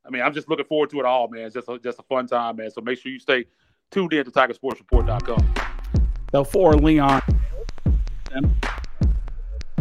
[0.06, 1.46] I mean, I'm just looking forward to it all, man.
[1.46, 2.70] It's just a, just a fun time, man.
[2.70, 3.46] So make sure you stay
[3.90, 5.54] tuned in to TigerSportsReport.com.
[6.32, 7.22] So for Leon,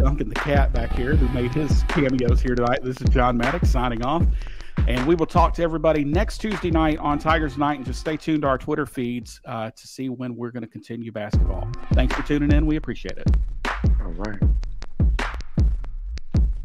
[0.03, 2.83] Duncan the cat back here, who made his cameos here tonight.
[2.83, 4.25] This is John Maddox signing off.
[4.85, 7.77] And we will talk to everybody next Tuesday night on Tigers Night.
[7.77, 10.67] And just stay tuned to our Twitter feeds uh, to see when we're going to
[10.67, 11.69] continue basketball.
[11.93, 12.65] Thanks for tuning in.
[12.65, 13.27] We appreciate it.
[14.01, 14.41] All right.